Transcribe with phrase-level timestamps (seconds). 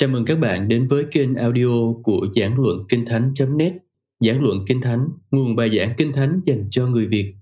[0.00, 3.72] Chào mừng các bạn đến với kênh audio của Giảng Luận Kinh Thánh.net
[4.20, 7.34] Giảng Luận Kinh Thánh, nguồn bài giảng Kinh Thánh dành cho người Việt.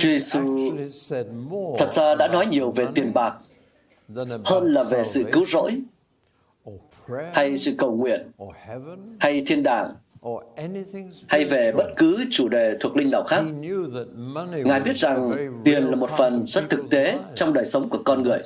[0.00, 0.72] Chúa Giêsu
[1.78, 3.34] thật ra đã nói nhiều về tiền bạc
[4.44, 5.80] hơn là về sự cứu rỗi
[7.32, 8.30] hay sự cầu nguyện
[9.20, 9.94] hay thiên đàng
[11.28, 13.42] hay về bất cứ chủ đề thuộc linh nào khác.
[14.64, 15.32] Ngài biết rằng
[15.64, 18.38] tiền là một phần rất thực tế trong đời sống của con người.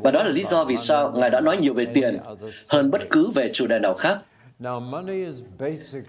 [0.00, 2.16] Và đó là lý do vì sao Ngài đã nói nhiều về tiền
[2.68, 4.18] hơn bất cứ về chủ đề nào khác.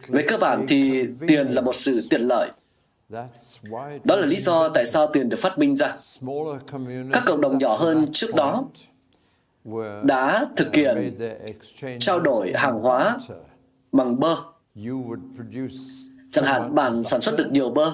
[0.07, 2.51] Về cơ bản thì tiền là một sự tiện lợi.
[4.03, 5.97] Đó là lý do tại sao tiền được phát minh ra.
[7.13, 8.63] Các cộng đồng nhỏ hơn trước đó
[10.03, 11.17] đã thực hiện
[11.99, 13.17] trao đổi hàng hóa
[13.91, 14.35] bằng bơ.
[16.31, 17.91] Chẳng hạn bạn sản xuất được nhiều bơ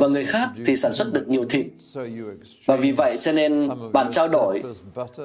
[0.00, 1.66] và người khác thì sản xuất được nhiều thịt.
[2.66, 4.62] Và vì vậy cho nên bạn trao đổi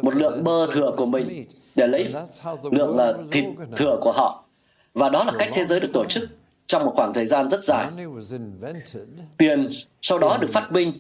[0.02, 1.45] một lượng bơ thừa của mình
[1.76, 2.14] để lấy
[2.72, 3.45] lượng thịt
[3.76, 4.45] thừa của họ.
[4.94, 6.30] Và đó là cách thế giới được tổ chức
[6.72, 7.88] trong một khoảng thời gian rất dài.
[9.38, 9.69] Tiền
[10.02, 10.91] sau đó được phát minh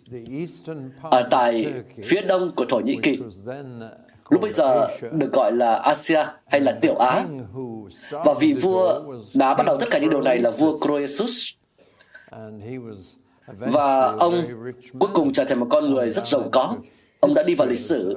[1.01, 3.19] ở tại phía đông của Thổ Nhĩ Kỳ.
[4.29, 7.25] Lúc bây giờ được gọi là Asia hay là Tiểu Á.
[8.11, 11.49] Và vị vua đã bắt đầu tất cả những điều này là vua Croesus.
[13.47, 14.35] Và ông
[14.99, 16.75] cuối cùng trở thành một con người rất giàu có.
[17.19, 18.15] Ông đã đi vào lịch sử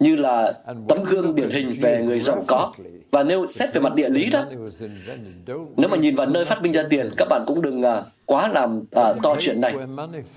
[0.00, 0.52] như là
[0.88, 2.72] tấm gương điển hình về người giàu có.
[3.10, 4.44] Và nếu xét về mặt địa lý đó,
[5.76, 8.48] nếu mà nhìn vào nơi phát minh ra tiền, các bạn cũng đừng uh, quá
[8.48, 9.74] làm uh, to chuyện này.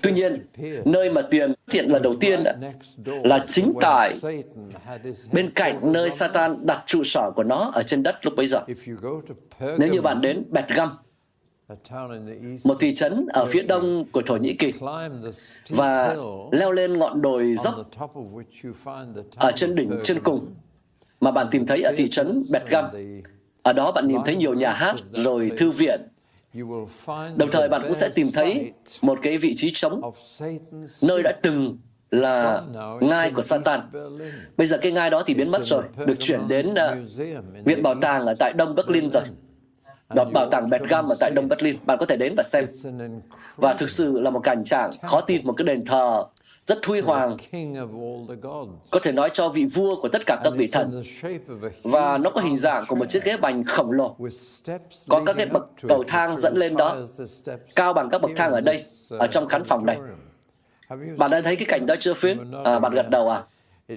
[0.02, 0.46] Tuy nhiên,
[0.84, 2.44] nơi mà tiền hiện là đầu tiên
[3.06, 4.14] là chính tại
[5.32, 8.60] bên cạnh nơi Satan đặt trụ sở của nó ở trên đất lúc bấy giờ.
[9.78, 10.88] Nếu như bạn đến Bẹt Găm,
[12.64, 14.72] một thị trấn ở phía đông của Thổ Nhĩ Kỳ
[15.68, 16.16] và
[16.52, 17.74] leo lên ngọn đồi dốc
[19.36, 20.54] ở trên đỉnh trên cùng.
[21.20, 22.84] Mà bạn tìm thấy ở thị trấn Bẹt Găm.
[23.62, 26.00] Ở đó bạn nhìn thấy nhiều nhà hát rồi thư viện.
[27.36, 30.00] Đồng thời bạn cũng sẽ tìm thấy một cái vị trí trống
[31.02, 31.78] nơi đã từng
[32.10, 32.62] là
[33.00, 33.80] ngai của Satan.
[34.56, 37.10] Bây giờ cái ngai đó thì biến mất rồi, được chuyển đến uh,
[37.64, 39.22] Viện Bảo tàng ở tại Đông Berlin rồi
[40.14, 41.76] đó bảo tàng Bergam ở tại Đông Berlin.
[41.86, 42.64] Bạn có thể đến và xem.
[43.56, 46.24] Và thực sự là một cảnh trạng khó tin một cái đền thờ
[46.66, 47.36] rất huy hoàng,
[48.90, 51.02] có thể nói cho vị vua của tất cả các vị thần.
[51.82, 54.16] Và nó có hình dạng của một chiếc ghế bành khổng lồ.
[55.08, 56.96] Có các cái bậc cầu thang dẫn lên đó,
[57.74, 59.98] cao bằng các bậc thang ở đây, ở trong khán phòng này.
[61.18, 62.54] Bạn đã thấy cái cảnh đó chưa Phim?
[62.64, 63.42] À, bạn gật đầu à?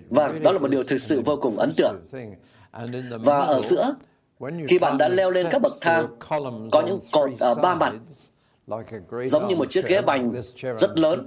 [0.09, 1.95] Vâng, đó là một điều thực sự vô cùng ấn tượng.
[3.23, 3.95] Và ở giữa
[4.67, 6.07] khi bạn đã leo lên các bậc thang,
[6.71, 7.93] có những cột ở ba mặt,
[9.25, 10.33] giống như một chiếc ghế bành
[10.77, 11.25] rất lớn,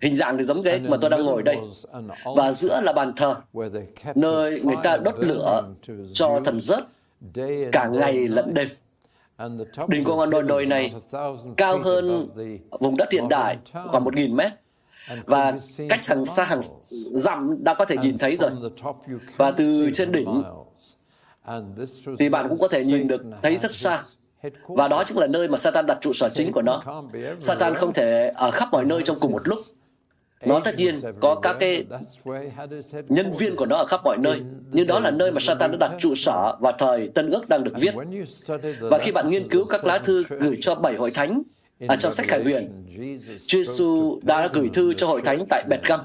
[0.00, 1.56] hình dạng thì giống ghế mà tôi đang ngồi đây.
[2.36, 3.34] Và giữa là bàn thờ,
[4.14, 5.62] nơi người ta đốt lửa
[6.12, 6.84] cho thần rớt
[7.72, 8.68] cả ngày lẫn đêm.
[9.88, 10.94] Đỉnh của ngọn đồi đồi này
[11.56, 12.28] cao hơn
[12.70, 13.58] vùng đất hiện đại
[13.90, 14.52] khoảng 1.000 mét
[15.26, 16.60] và cách hàng xa hàng
[17.12, 18.50] dặm đã có thể nhìn thấy rồi.
[19.36, 20.42] Và từ trên đỉnh
[22.18, 24.02] thì bạn cũng có thể nhìn được thấy rất xa.
[24.68, 26.80] Và đó chính là nơi mà Satan đặt trụ sở chính của nó.
[27.40, 29.58] Satan không thể ở khắp mọi nơi trong cùng một lúc.
[30.46, 31.84] Nó tất nhiên có các cái
[33.08, 34.42] nhân viên của nó ở khắp mọi nơi.
[34.72, 37.64] Nhưng đó là nơi mà Satan đã đặt trụ sở và thời Tân ước đang
[37.64, 37.94] được viết.
[38.80, 41.42] Và khi bạn nghiên cứu các lá thư gửi cho bảy hội thánh
[41.88, 42.86] ở trong sách Khải Huyền,
[43.46, 46.00] Chúa đã gửi thư cho hội thánh tại Bệt Găm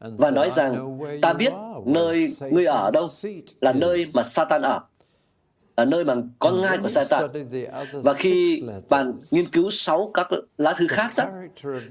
[0.00, 1.52] và nói rằng ta biết
[1.86, 3.08] nơi ngươi ở đâu
[3.60, 4.80] là nơi mà Satan ở
[5.74, 7.24] ở nơi mà có ngai của Satan.
[7.92, 11.24] Và khi bạn nghiên cứu sáu các lá thư khác đó,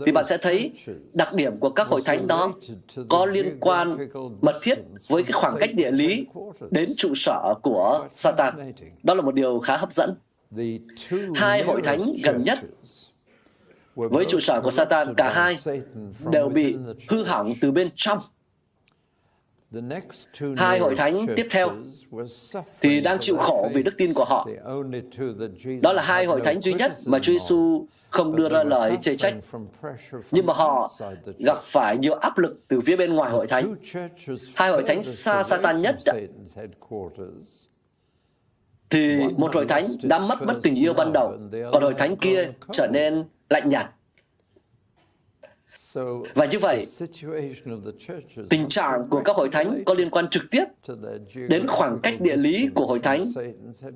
[0.06, 0.71] thì bạn sẽ thấy
[1.13, 2.53] đặc điểm của các hội thánh đó
[3.09, 3.97] có liên quan
[4.41, 4.79] mật thiết
[5.09, 6.25] với cái khoảng cách địa lý
[6.71, 8.73] đến trụ sở của Satan.
[9.03, 10.15] Đó là một điều khá hấp dẫn.
[11.35, 12.59] Hai hội thánh gần nhất
[13.95, 15.57] với trụ sở của Satan, cả hai
[16.31, 16.77] đều bị
[17.09, 18.19] hư hỏng từ bên trong.
[20.57, 21.71] Hai hội thánh tiếp theo
[22.81, 24.47] thì đang chịu khổ vì đức tin của họ.
[25.81, 29.15] Đó là hai hội thánh duy nhất mà Chúa Giêsu không đưa ra lời chê
[29.15, 29.36] trách.
[30.31, 30.92] Nhưng mà họ
[31.45, 33.75] gặp phải nhiều áp lực từ phía bên ngoài hội thánh.
[34.56, 35.95] Hai hội thánh xa Satan nhất
[38.89, 41.38] thì một hội thánh đã mất mất tình yêu ban đầu,
[41.74, 43.89] còn hội thánh kia trở nên lạnh nhạt.
[46.36, 46.86] Và như vậy,
[48.50, 50.63] tình trạng của các hội thánh có liên quan trực tiếp
[51.33, 53.25] đến khoảng cách địa lý của hội thánh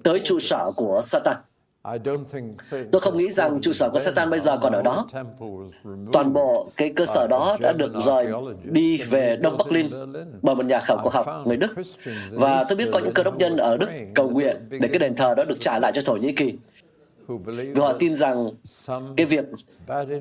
[0.03, 1.37] tới trụ sở của Satan.
[2.91, 5.07] Tôi không nghĩ rằng trụ sở của Satan bây giờ còn ở đó.
[6.13, 8.27] Toàn bộ cái cơ sở đó đã được rời
[8.63, 9.87] đi về Đông Berlin
[10.41, 11.75] bởi một nhà khảo cổ học người Đức.
[12.31, 15.15] Và tôi biết có những cơ đốc nhân ở Đức cầu nguyện để cái đền
[15.15, 16.53] thờ đó được trả lại cho Thổ Nhĩ Kỳ.
[17.27, 18.49] Vì họ tin rằng
[19.17, 19.45] cái việc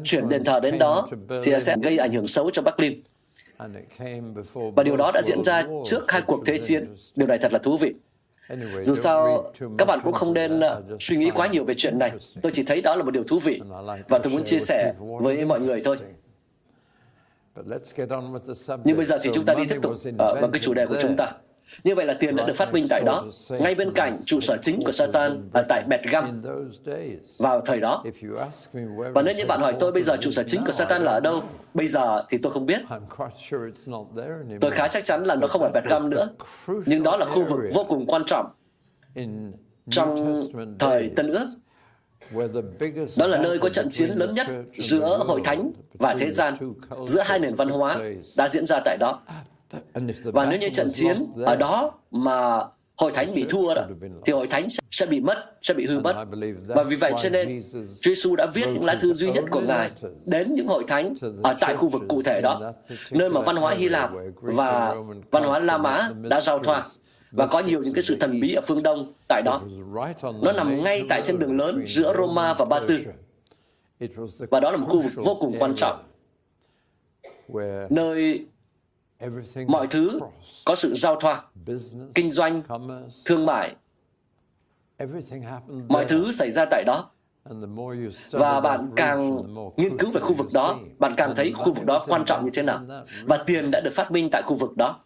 [0.05, 1.08] chuyển đền thờ đến đó
[1.43, 3.00] thì sẽ gây ảnh hưởng xấu cho Berlin.
[4.76, 6.94] Và điều đó đã diễn ra trước hai cuộc thế chiến.
[7.17, 7.94] Điều này thật là thú vị.
[8.83, 12.13] Dù sao, các bạn cũng không nên uh, suy nghĩ quá nhiều về chuyện này.
[12.43, 13.61] Tôi chỉ thấy đó là một điều thú vị
[14.09, 15.97] và tôi muốn chia sẻ với mọi người thôi.
[18.85, 20.97] Nhưng bây giờ thì chúng ta đi tiếp tục ở vào cái chủ đề của
[21.01, 21.33] chúng ta.
[21.85, 24.57] Như vậy là tiền đã được phát minh tại đó, ngay bên cạnh trụ sở
[24.63, 26.01] chính của Satan ở tại Beth
[27.39, 28.05] vào thời đó.
[29.15, 31.21] Và nếu như bạn hỏi tôi bây giờ trụ sở chính của Satan là ở
[31.21, 31.43] đâu,
[31.75, 32.81] bây giờ thì tôi không biết.
[34.61, 36.29] Tôi khá chắc chắn là nó không ở Beth nữa.
[36.87, 38.47] Nhưng đó là khu vực vô cùng quan trọng
[39.91, 40.37] trong
[40.79, 41.47] thời Tân Ước.
[43.17, 46.55] Đó là nơi có trận chiến lớn nhất giữa hội thánh và thế gian,
[47.07, 47.99] giữa hai nền văn hóa
[48.37, 49.21] đã diễn ra tại đó.
[50.25, 52.61] Và nếu như trận chiến ở đó mà
[52.97, 53.87] hội thánh bị thua đó,
[54.25, 56.25] thì hội thánh sẽ bị mất, sẽ bị hư mất.
[56.67, 59.61] Và vì vậy cho nên Chúa Giêsu đã viết những lá thư duy nhất của
[59.61, 59.91] Ngài
[60.27, 62.73] đến những hội thánh ở tại khu vực cụ thể đó,
[63.11, 64.95] nơi mà văn hóa Hy Lạp và
[65.31, 66.87] văn hóa La Mã đã giao thoa
[67.31, 69.63] và có nhiều những cái sự thần bí ở phương Đông tại đó.
[70.43, 72.99] Nó nằm ngay tại trên đường lớn giữa Roma và Ba Tư.
[74.51, 76.03] Và đó là một khu vực vô cùng quan trọng,
[77.91, 78.47] nơi
[79.67, 80.21] mọi thứ
[80.65, 81.43] có sự giao thoa,
[82.15, 82.63] kinh doanh,
[83.25, 83.77] thương mại,
[85.89, 87.11] mọi thứ xảy ra tại đó.
[88.31, 89.37] Và bạn càng
[89.77, 92.51] nghiên cứu về khu vực đó, bạn càng thấy khu vực đó quan trọng như
[92.55, 92.81] thế nào.
[93.25, 95.01] Và tiền đã được phát minh tại khu vực đó.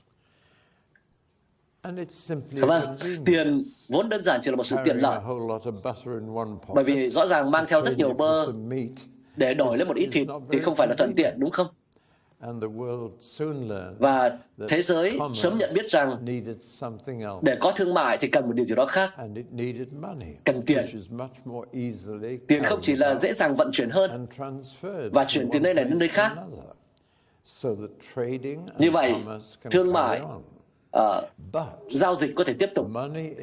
[2.52, 5.20] Vâng, tiền vốn đơn giản chỉ là một sự tiện lợi.
[6.74, 8.46] Bởi vì rõ ràng mang theo rất nhiều bơ
[9.36, 11.66] để đổi lấy một ít thịt thì không phải là thuận tiện, đúng không?
[13.98, 14.38] Và
[14.68, 16.24] thế giới sớm nhận biết rằng
[17.42, 19.10] để có thương mại thì cần một điều gì đó khác.
[20.44, 20.84] Cần tiền.
[22.48, 24.26] Tiền không chỉ là dễ dàng vận chuyển hơn
[25.12, 26.36] và chuyển từ nơi này đến nơi khác.
[28.78, 29.14] Như vậy,
[29.70, 30.22] thương mại
[30.98, 31.02] uh,
[31.90, 32.86] giao dịch có thể tiếp tục.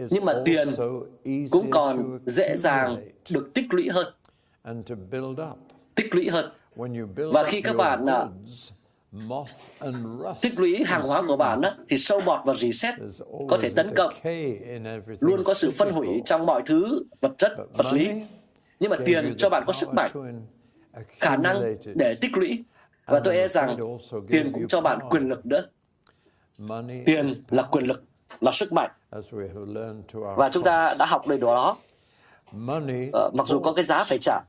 [0.10, 0.68] Nhưng mà tiền
[1.52, 4.14] cũng còn dễ dàng được tích lũy hơn.
[5.96, 6.52] Tích lũy hơn.
[7.16, 8.30] Và khi các bạn uh,
[10.42, 12.94] tích lũy hàng hóa của bạn đó, thì sâu bọt và rỉ sét
[13.50, 14.14] có thể tấn công.
[15.20, 18.12] Luôn có sự phân hủy trong mọi thứ vật chất, vật lý.
[18.80, 20.12] Nhưng mà tiền cho bạn có sức mạnh,
[21.20, 22.64] khả năng để tích lũy.
[23.06, 23.78] Và tôi e rằng
[24.30, 25.66] tiền cũng cho bạn quyền lực nữa.
[27.06, 28.04] Tiền là quyền lực,
[28.42, 28.92] là sức mạnh.
[30.14, 31.78] Và chúng ta đã học đầy đủ đó.
[32.56, 34.40] Uh, mặc dù có cái giá phải trả,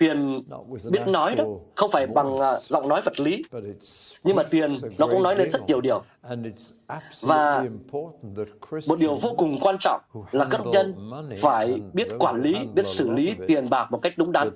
[0.00, 0.42] tiền
[0.90, 1.44] biết nói đó
[1.74, 3.44] không phải bằng uh, giọng nói vật lý.
[4.24, 6.02] nhưng mà tiền nó cũng nói lên rất nhiều điều.
[7.20, 7.64] Và
[8.88, 10.00] một điều vô cùng quan trọng
[10.32, 14.32] là các nhân phải biết quản lý biết xử lý tiền bạc một cách đúng
[14.32, 14.50] đắn.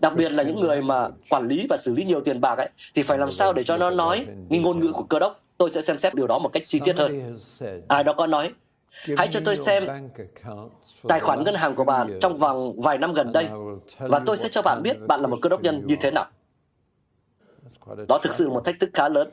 [0.00, 2.68] đặc biệt là những người mà quản lý và xử lý nhiều tiền bạc ấy
[2.94, 5.40] thì phải làm sao để cho nó nói cái ngôn ngữ của cơ đốc?
[5.58, 7.38] Tôi sẽ xem xét điều đó một cách chi tiết hơn.
[7.88, 8.52] ai đó có nói
[9.16, 9.86] Hãy cho tôi xem
[11.08, 13.48] tài khoản ngân hàng của bạn trong vòng vài năm gần đây
[13.98, 16.26] và tôi sẽ cho bạn biết bạn là một cơ đốc nhân như thế nào.
[18.08, 19.30] Đó thực sự là một thách thức khá lớn.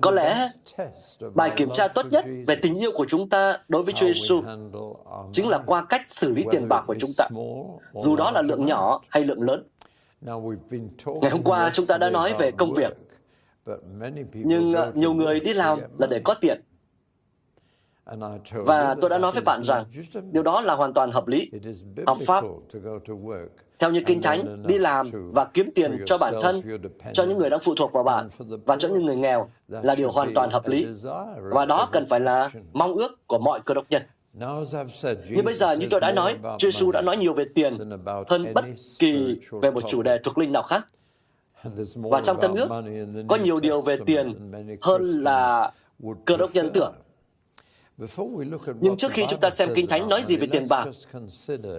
[0.00, 0.50] Có lẽ
[1.34, 4.42] bài kiểm tra tốt nhất về tình yêu của chúng ta đối với Chúa Giêsu
[5.32, 7.28] chính là qua cách xử lý tiền bạc của chúng ta,
[7.94, 9.68] dù đó là lượng nhỏ hay lượng lớn.
[11.20, 12.96] Ngày hôm qua chúng ta đã nói về công việc
[14.32, 16.60] nhưng uh, nhiều người đi làm là để có tiền.
[18.52, 19.84] Và tôi đã nói với bạn rằng
[20.32, 21.50] điều đó là hoàn toàn hợp lý,
[22.06, 22.44] hợp pháp.
[23.78, 26.60] Theo như Kinh Thánh, đi làm và kiếm tiền cho bản thân,
[27.12, 28.28] cho những người đang phụ thuộc vào bạn
[28.66, 30.86] và cho những người nghèo là điều hoàn toàn hợp lý.
[31.36, 34.02] Và đó cần phải là mong ước của mọi cơ đốc nhân.
[35.30, 37.78] Nhưng bây giờ như tôi đã nói, Chúa Giêsu đã nói nhiều về tiền
[38.28, 38.64] hơn bất
[38.98, 40.86] kỳ về một chủ đề thuộc linh nào khác.
[41.94, 42.68] Và trong Tân ước
[43.28, 44.52] có nhiều điều về tiền
[44.82, 45.72] hơn là
[46.24, 46.94] cơ đốc nhân tưởng.
[48.80, 50.88] Nhưng trước khi chúng ta xem Kinh Thánh nói gì về tiền bạc,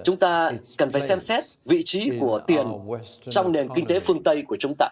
[0.04, 2.68] chúng ta cần phải xem xét vị trí của tiền
[3.30, 4.90] trong nền kinh tế phương Tây của chúng ta.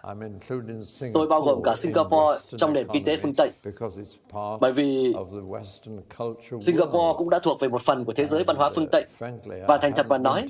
[1.14, 3.50] Tôi bao gồm cả Singapore trong nền kinh tế phương Tây,
[4.60, 5.14] bởi vì
[6.60, 9.04] Singapore cũng đã thuộc về một phần của thế giới văn hóa phương Tây.
[9.68, 10.46] Và thành thật mà nói,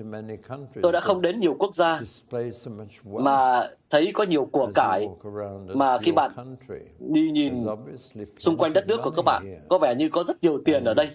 [0.82, 2.00] tôi đã không đến nhiều quốc gia
[3.04, 5.08] mà thấy có nhiều của cải
[5.74, 6.56] mà khi bạn
[6.98, 7.66] đi nhìn
[8.38, 10.94] xung quanh đất nước của các bạn, có vẻ như có rất nhiều tiền ở
[10.94, 11.10] đây.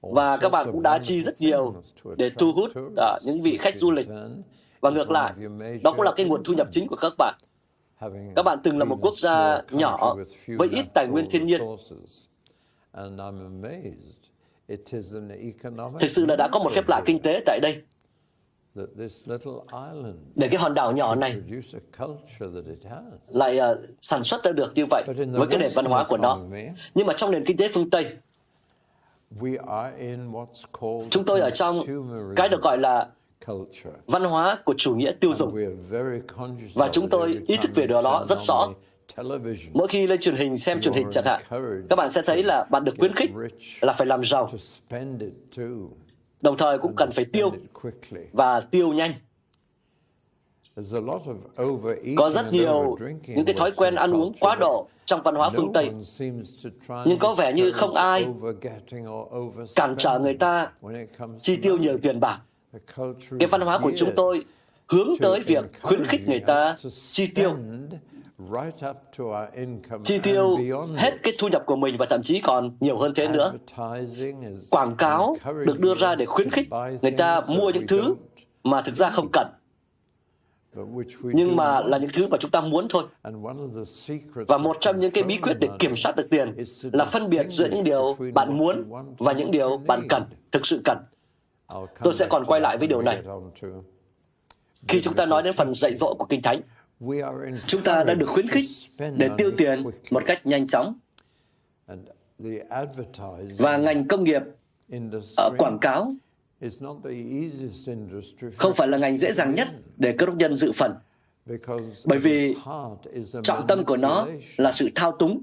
[0.00, 1.74] Và các bạn cũng đã chi rất nhiều
[2.16, 4.08] để thu hút uh, những vị khách du lịch.
[4.80, 5.34] Và ngược lại,
[5.82, 7.34] đó cũng là cái nguồn thu nhập chính của các bạn.
[8.36, 10.16] Các bạn từng là một quốc gia nhỏ
[10.58, 11.60] với ít tài nguyên thiên nhiên.
[16.00, 17.82] Thực sự là đã có một phép lạ kinh tế tại đây
[20.34, 21.36] để cái hòn đảo nhỏ này
[23.28, 26.38] lại uh, sản xuất ra được như vậy với cái nền văn hóa của nó.
[26.94, 28.06] Nhưng mà trong nền kinh tế phương Tây,
[31.10, 31.76] chúng tôi ở trong
[32.36, 33.08] cái được gọi là
[34.06, 35.54] văn hóa của chủ nghĩa tiêu dùng.
[36.74, 38.68] Và chúng tôi ý thức về điều đó rất rõ.
[39.72, 41.40] Mỗi khi lên truyền hình, xem truyền hình chẳng hạn,
[41.90, 43.30] các bạn sẽ thấy là bạn được khuyến khích
[43.80, 44.50] là phải làm giàu
[46.40, 47.52] đồng thời cũng cần phải tiêu
[48.32, 49.12] và tiêu nhanh.
[52.16, 55.72] Có rất nhiều những cái thói quen ăn uống quá độ trong văn hóa phương
[55.72, 55.90] Tây,
[57.06, 58.26] nhưng có vẻ như không ai
[59.74, 60.72] cản trở người ta
[61.42, 62.40] chi tiêu nhiều tiền bạc.
[63.38, 64.44] Cái văn hóa của chúng tôi
[64.88, 66.76] hướng tới việc khuyến khích người ta
[67.10, 67.56] chi tiêu
[70.04, 70.58] chi tiêu
[70.96, 73.52] hết cái thu nhập của mình và thậm chí còn nhiều hơn thế nữa.
[74.70, 76.68] Quảng cáo được đưa ra để khuyến khích
[77.02, 78.14] người ta mua những thứ
[78.64, 79.46] mà thực ra không cần.
[81.22, 83.04] Nhưng mà là những thứ mà chúng ta muốn thôi.
[84.48, 87.46] Và một trong những cái bí quyết để kiểm soát được tiền là phân biệt
[87.48, 88.84] giữa những điều bạn muốn
[89.18, 90.98] và những điều bạn cần, thực sự cần.
[92.02, 93.22] Tôi sẽ còn quay lại với điều này.
[94.88, 96.60] Khi chúng ta nói đến phần dạy dỗ của Kinh Thánh,
[97.66, 98.64] Chúng ta đã được khuyến khích
[98.98, 100.98] để tiêu tiền một cách nhanh chóng.
[103.58, 104.42] Và ngành công nghiệp
[105.36, 106.12] ở quảng cáo
[108.56, 110.94] không phải là ngành dễ dàng nhất để cơ đốc nhân dự phần.
[112.04, 112.54] Bởi vì
[113.42, 115.42] trọng tâm của nó là sự thao túng,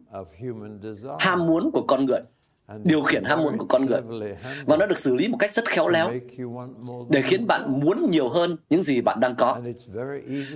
[1.19, 2.21] ham muốn của con người
[2.83, 4.01] điều khiển ham muốn của con người.
[4.65, 6.11] và nó được xử lý một cách rất khéo léo
[7.09, 9.57] để khiến bạn muốn nhiều hơn những gì bạn đang có.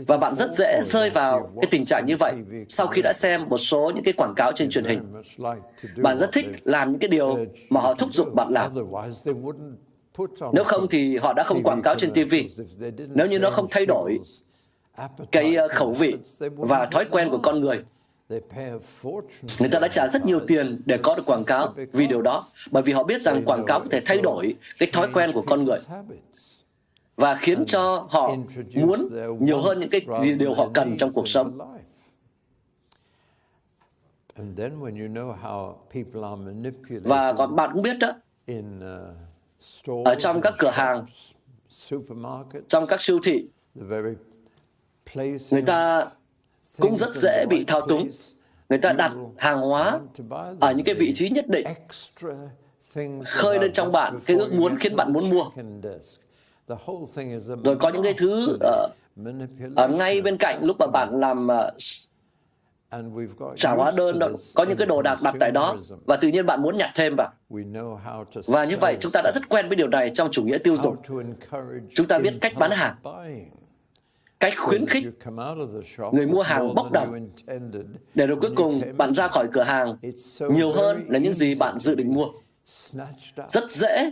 [0.08, 2.34] Và bạn rất dễ rơi vào cái tình trạng như vậy
[2.70, 5.02] sau khi đã xem một số những cái quảng cáo trên truyền hình.
[5.98, 7.38] bạn rất thích làm những cái điều
[7.70, 8.72] mà họ thúc giục bạn làm.
[10.54, 12.36] Nếu không thì họ đã không quảng cáo trên TV
[13.10, 14.20] nếu như nó không thay đổi
[15.32, 17.82] cái ờ, khẩu vị và thói quen của con người
[18.30, 22.46] Người ta đã trả rất nhiều tiền để có được quảng cáo vì điều đó,
[22.72, 25.44] bởi vì họ biết rằng quảng cáo có thể thay đổi cái thói quen của
[25.48, 25.80] con người
[27.16, 28.36] và khiến cho họ
[28.74, 29.00] muốn
[29.40, 30.02] nhiều hơn những cái
[30.40, 31.60] điều họ cần trong cuộc sống.
[37.04, 38.12] Và còn bạn cũng biết đó,
[40.06, 41.06] ở trong các cửa hàng,
[42.68, 43.48] trong các siêu thị,
[45.52, 46.08] người ta
[46.80, 48.10] cũng rất dễ bị thao túng.
[48.70, 50.00] Người ta đặt hàng hóa
[50.60, 51.68] ở những cái vị trí nhất định,
[53.26, 55.44] khơi lên trong bạn cái ước muốn khiến bạn muốn mua.
[57.64, 58.88] Rồi có những cái thứ ở,
[59.76, 61.72] ở ngay bên cạnh lúc mà bạn làm ờ,
[63.58, 66.46] trả hóa đơn đó, có những cái đồ đạc đặt tại đó và tự nhiên
[66.46, 67.32] bạn muốn nhặt thêm vào.
[68.48, 70.78] Và như vậy chúng ta đã rất quen với điều này trong chủ nghĩa tiêu
[70.78, 70.96] dùng.
[71.94, 72.96] Chúng ta biết cách bán hàng
[74.40, 75.04] cách khuyến khích
[76.12, 77.30] người mua hàng bốc đồng
[78.16, 79.98] để rồi cuối cùng bạn ra khỏi cửa hàng.
[80.50, 82.28] nhiều hơn là những gì bạn dự định mua.
[83.48, 84.12] Rất dễ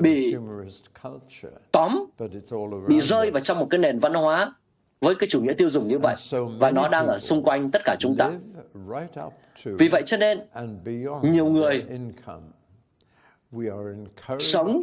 [0.00, 0.34] bị
[1.72, 2.04] tóm,
[2.88, 4.54] bị rơi vào trong một cái nền văn hóa
[5.00, 6.14] với cái chủ nghĩa tiêu dùng như vậy.
[6.58, 8.30] và nó đang ở xung quanh tất cả chúng ta.
[9.64, 10.40] Vì vậy cho nên
[11.22, 11.84] nhiều người
[14.38, 14.82] sống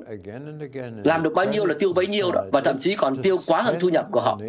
[1.04, 3.62] làm được bao nhiêu là tiêu bấy nhiêu đó và thậm chí còn tiêu quá
[3.62, 4.40] hơn thu nhập của họ.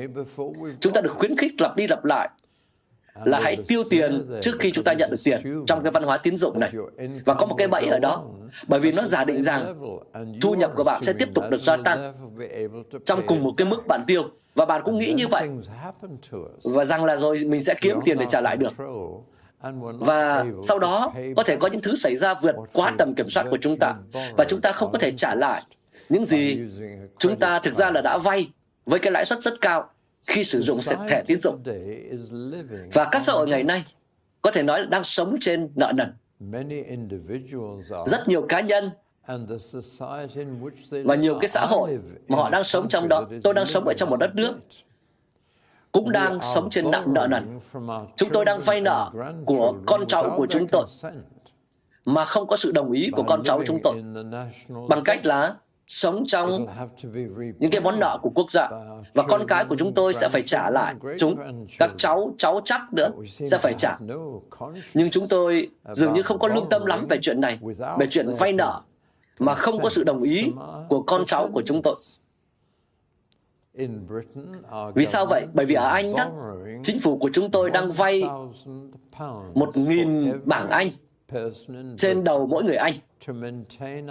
[0.80, 2.28] chúng ta được khuyến khích lặp đi lặp lại
[3.24, 6.18] là hãy tiêu tiền trước khi chúng ta nhận được tiền trong cái văn hóa
[6.18, 6.72] tín dụng này.
[7.24, 8.24] và có một cái bẫy ở đó
[8.68, 9.74] bởi vì nó giả định rằng
[10.40, 12.14] thu nhập của bạn sẽ tiếp tục được gia tăng
[13.04, 14.22] trong cùng một cái mức bạn tiêu.
[14.54, 15.48] Và bạn cũng nghĩ như vậy.
[16.64, 18.72] và rằng là rồi mình sẽ kiếm tiền để trả lại được
[19.98, 23.46] và sau đó có thể có những thứ xảy ra vượt quá tầm kiểm soát
[23.50, 23.94] của chúng ta
[24.36, 25.62] và chúng ta không có thể trả lại
[26.08, 26.60] những gì
[27.18, 28.50] chúng ta thực ra là đã vay
[28.86, 29.90] với cái lãi suất rất cao
[30.26, 31.62] khi sử dụng thẻ tín dụng.
[32.92, 33.84] Và các xã hội ngày nay
[34.42, 36.14] có thể nói là đang sống trên nợ nần.
[38.06, 38.90] Rất nhiều cá nhân
[40.90, 41.98] và nhiều cái xã hội
[42.28, 43.28] mà họ đang sống trong đó.
[43.42, 44.54] Tôi đang sống ở trong một đất nước
[45.92, 47.58] cũng đang sống trên nặng nợ nần.
[48.16, 49.10] Chúng tôi đang vay nợ
[49.46, 50.84] của con cháu của chúng tôi
[52.04, 54.02] mà không có sự đồng ý của con cháu chúng tôi.
[54.88, 55.54] bằng cách là
[55.86, 56.66] sống trong
[57.58, 58.68] những cái món nợ của quốc gia.
[59.14, 61.36] và con cái của chúng tôi sẽ phải trả lại chúng
[61.78, 63.98] các cháu cháu chắc nữa sẽ phải trả.
[64.94, 67.58] nhưng chúng tôi dường như không có lương tâm lắm về chuyện này
[67.98, 68.80] về chuyện vay nợ
[69.38, 70.52] mà không có sự đồng ý
[70.88, 71.94] của con cháu của chúng tôi
[74.94, 75.46] vì sao vậy?
[75.54, 76.30] Bởi vì ở Anh đó,
[76.82, 78.22] chính phủ của chúng tôi đang vay
[79.54, 80.90] một nghìn bảng Anh
[81.96, 82.94] trên đầu mỗi người Anh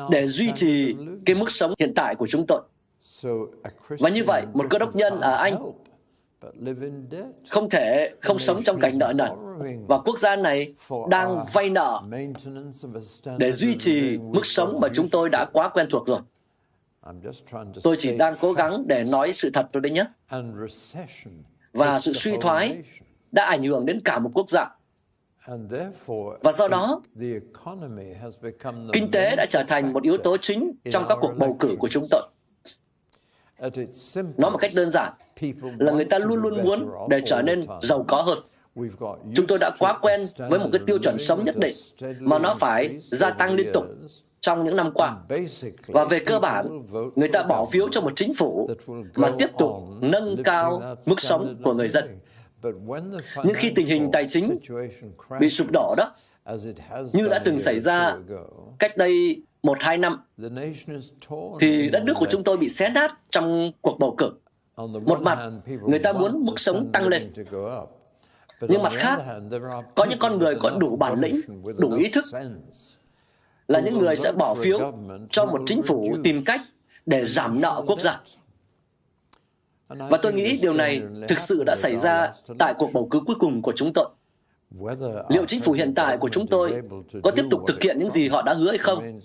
[0.09, 0.95] để duy trì
[1.25, 2.62] cái mức sống hiện tại của chúng tôi.
[4.00, 5.71] Và như vậy, một cơ đốc nhân ở Anh
[7.50, 9.31] không thể không sống trong cảnh nợ nần
[9.88, 10.74] và quốc gia này
[11.09, 12.01] đang vay nợ
[13.38, 16.19] để duy trì mức sống mà chúng tôi đã quá quen thuộc rồi.
[17.83, 20.05] Tôi chỉ đang cố gắng để nói sự thật thôi đấy nhé.
[21.73, 22.83] Và sự suy thoái
[23.31, 24.65] đã ảnh hưởng đến cả một quốc gia.
[26.43, 27.01] Và do đó,
[28.93, 31.87] kinh tế đã trở thành một yếu tố chính trong các cuộc bầu cử của
[31.87, 32.21] chúng tôi.
[34.37, 35.13] Nói một cách đơn giản
[35.61, 38.39] là người ta luôn luôn muốn để trở nên giàu có hơn.
[39.35, 41.75] Chúng tôi đã quá quen với một cái tiêu chuẩn sống nhất định
[42.19, 43.85] mà nó phải gia tăng liên tục
[44.41, 45.17] trong những năm qua.
[45.88, 46.84] Và về cơ bản,
[47.15, 48.70] người ta bỏ phiếu cho một chính phủ
[49.15, 52.20] mà tiếp tục nâng cao mức sống của người dân.
[53.44, 54.58] Nhưng khi tình hình tài chính
[55.39, 56.12] bị sụp đổ đó,
[57.13, 58.15] như đã từng xảy ra
[58.79, 60.22] cách đây một hai năm,
[61.60, 64.32] thì đất nước của chúng tôi bị xé nát trong cuộc bầu cử.
[65.06, 65.51] Một mặt,
[65.82, 67.34] người ta muốn mức sống tăng lên.
[68.62, 69.20] Nhưng mặt khác,
[69.96, 71.41] có những con người có đủ bản lĩnh,
[71.77, 72.25] đủ ý thức
[73.67, 74.93] là những người sẽ bỏ phiếu
[75.29, 76.62] cho một chính phủ tìm cách
[77.05, 78.21] để giảm nợ quốc gia.
[79.88, 83.35] Và tôi nghĩ điều này thực sự đã xảy ra tại cuộc bầu cử cuối
[83.39, 84.05] cùng của chúng tôi.
[85.29, 86.81] Liệu chính phủ hiện tại của chúng tôi
[87.24, 89.20] có tiếp tục thực hiện những gì họ đã hứa hay không?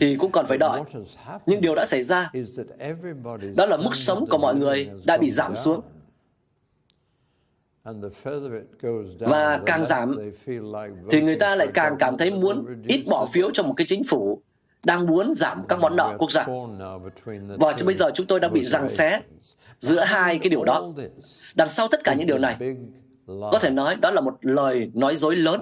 [0.00, 0.80] Thì cũng còn phải đợi.
[1.46, 2.30] Nhưng điều đã xảy ra,
[3.56, 5.80] đó là mức sống của mọi người đã bị giảm xuống.
[9.18, 10.16] Và càng giảm,
[11.10, 14.04] thì người ta lại càng cảm thấy muốn ít bỏ phiếu cho một cái chính
[14.04, 14.42] phủ
[14.84, 16.46] đang muốn giảm các món nợ quốc gia.
[17.58, 19.20] Và cho bây giờ chúng tôi đang bị răng xé
[19.80, 20.92] giữa hai cái điều đó.
[21.54, 22.56] Đằng sau tất cả những điều này,
[23.26, 25.60] có thể nói đó là một lời nói dối lớn.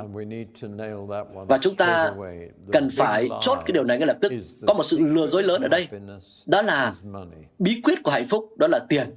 [1.48, 2.14] Và chúng ta
[2.72, 4.32] cần phải chốt cái điều này ngay lập tức.
[4.66, 5.88] Có một sự lừa dối lớn ở đây.
[6.46, 6.94] Đó là
[7.58, 9.10] bí quyết của hạnh phúc, đó là tiền.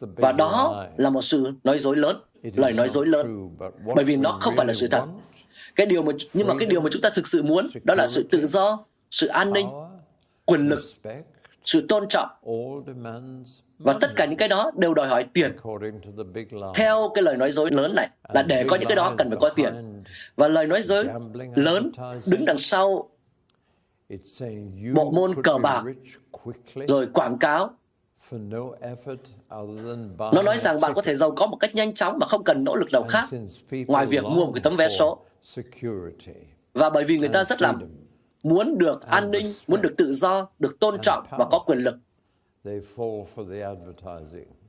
[0.00, 3.56] Và đó là một sự nói dối lớn, lời nói dối lớn,
[3.94, 5.04] bởi vì nó không phải là sự thật.
[5.76, 8.08] Cái điều mà nhưng mà cái điều mà chúng ta thực sự muốn đó là
[8.08, 9.66] sự tự do, sự an ninh,
[10.44, 10.80] quyền lực,
[11.64, 12.28] sự tôn trọng.
[13.78, 15.56] Và tất cả những cái đó đều đòi hỏi tiền.
[16.74, 19.38] Theo cái lời nói dối lớn này là để có những cái đó cần phải
[19.40, 20.02] có tiền.
[20.36, 21.06] Và lời nói dối
[21.54, 21.92] lớn
[22.26, 23.10] đứng đằng sau
[24.94, 25.84] bộ môn cờ bạc,
[26.88, 27.74] rồi quảng cáo,
[30.18, 32.64] nó nói rằng bạn có thể giàu có một cách nhanh chóng mà không cần
[32.64, 33.28] nỗ lực nào khác
[33.86, 35.18] ngoài việc mua một cái tấm vé số.
[36.74, 37.74] Và bởi vì người ta rất là
[38.42, 41.94] muốn được an ninh, muốn được tự do, được tôn trọng và có quyền lực.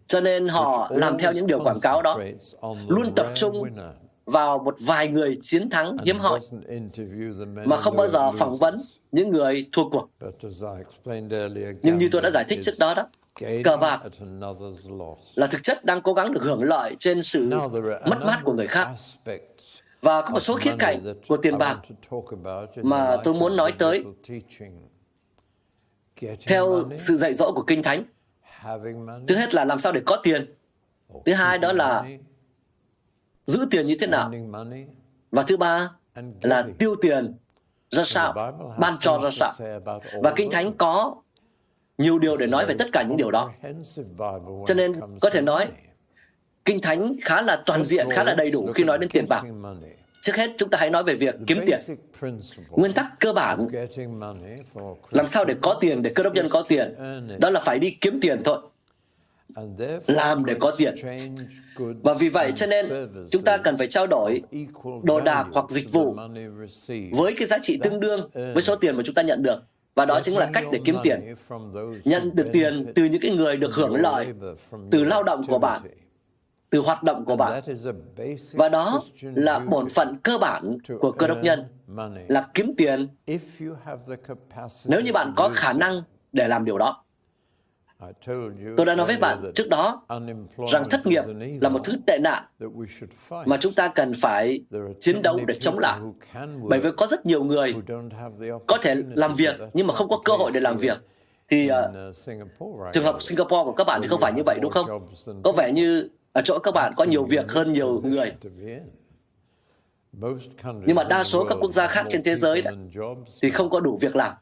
[0.07, 2.19] Cho nên họ làm theo những điều quảng cáo đó,
[2.87, 3.63] luôn tập trung
[4.25, 6.39] vào một vài người chiến thắng hiếm hoi
[7.65, 8.81] mà không bao giờ phỏng vấn
[9.11, 10.09] những người thua cuộc.
[11.81, 13.07] Nhưng như tôi đã giải thích trước đó đó,
[13.63, 14.01] cờ bạc
[15.35, 17.49] là thực chất đang cố gắng được hưởng lợi trên sự
[18.05, 18.89] mất mát của người khác.
[20.01, 21.79] Và có một số khía cạnh của tiền bạc
[22.75, 24.05] mà tôi muốn nói tới
[26.47, 28.03] theo sự dạy dỗ của Kinh Thánh.
[29.27, 30.53] Thứ hết là làm sao để có tiền.
[31.25, 32.05] Thứ hai đó là
[33.47, 34.31] giữ tiền như thế nào.
[35.31, 35.91] Và thứ ba
[36.41, 37.35] là tiêu tiền
[37.89, 38.33] ra sao,
[38.79, 39.53] ban cho ra sao.
[40.23, 41.15] Và Kinh Thánh có
[41.97, 43.51] nhiều điều để nói về tất cả những điều đó.
[44.65, 45.67] Cho nên có thể nói
[46.65, 49.43] Kinh Thánh khá là toàn diện, khá là đầy đủ khi nói đến tiền bạc.
[50.21, 51.79] Trước hết, chúng ta hãy nói về việc kiếm tiền.
[52.69, 53.67] Nguyên tắc cơ bản,
[55.11, 56.95] làm sao để có tiền, để cơ đốc nhân có tiền,
[57.39, 58.57] đó là phải đi kiếm tiền thôi.
[60.07, 60.95] Làm để có tiền.
[61.77, 62.85] Và vì vậy cho nên
[63.31, 64.41] chúng ta cần phải trao đổi
[65.03, 66.15] đồ đạc hoặc dịch vụ
[67.11, 69.61] với cái giá trị tương đương với số tiền mà chúng ta nhận được.
[69.97, 71.35] Và đó chính là cách để kiếm tiền.
[72.05, 74.33] Nhận được tiền từ những cái người được hưởng lợi
[74.91, 75.81] từ lao động của bạn
[76.69, 77.61] từ hoạt động của bạn.
[78.53, 81.63] Và đó là bổn phận cơ bản của cơ đốc nhân,
[82.27, 83.07] là kiếm tiền
[84.87, 87.03] nếu như bạn có khả năng để làm điều đó.
[88.77, 90.05] Tôi đã nói với bạn trước đó
[90.71, 91.23] rằng thất nghiệp
[91.61, 92.43] là một thứ tệ nạn
[93.45, 94.61] mà chúng ta cần phải
[94.99, 95.99] chiến đấu để chống lại.
[96.69, 97.75] Bởi vì có rất nhiều người
[98.67, 100.97] có thể làm việc nhưng mà không có cơ hội để làm việc.
[101.49, 102.15] Thì uh,
[102.93, 105.07] trường hợp Singapore của các bạn thì không phải như vậy đúng không?
[105.43, 108.31] Có vẻ như ở chỗ các bạn có nhiều việc hơn nhiều người.
[110.85, 112.71] Nhưng mà đa số các quốc gia khác trên thế giới đó,
[113.41, 114.33] thì không có đủ việc làm.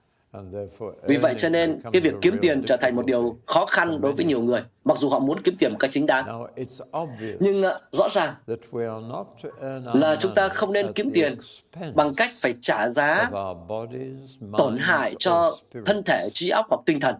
[1.08, 4.13] Vì vậy cho nên cái việc kiếm tiền trở thành một điều khó khăn đối
[4.13, 6.45] với nhiều người, mặc dù họ muốn kiếm tiền một cách chính đáng.
[7.39, 8.36] Nhưng uh, rõ ràng
[9.93, 11.36] là chúng ta không nên kiếm tiền
[11.95, 13.30] bằng cách phải trả giá
[14.58, 17.15] tổn hại cho thân thể, trí óc hoặc tinh thần.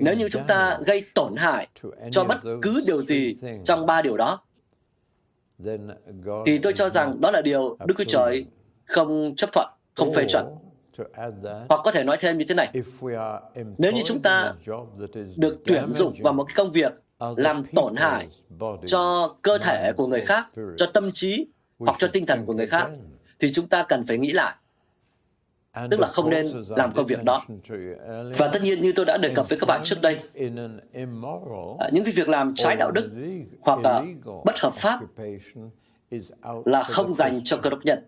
[0.00, 1.68] Nếu như chúng ta gây tổn hại
[2.10, 4.40] cho bất cứ điều gì trong ba điều đó,
[6.46, 8.46] thì tôi cho rằng đó là điều Đức Chúa Trời
[8.84, 10.44] không chấp thuận, không phê chuẩn.
[11.68, 12.68] Hoặc có thể nói thêm như thế này,
[13.78, 14.52] nếu như chúng ta
[15.36, 16.92] được tuyển dụng vào một công việc
[17.36, 18.28] làm tổn hại
[18.86, 21.46] cho cơ thể của người khác, cho tâm trí
[21.78, 22.90] hoặc cho tinh thần của người khác,
[23.40, 24.54] thì chúng ta cần phải nghĩ lại
[25.90, 27.42] tức là không nên làm công việc đó.
[28.38, 30.18] Và tất nhiên như tôi đã đề cập với các bạn trước đây,
[31.78, 33.10] à, những cái việc làm trái đạo đức
[33.60, 34.02] hoặc là
[34.44, 35.00] bất hợp pháp
[36.64, 38.04] là không dành cho cơ đốc nhân.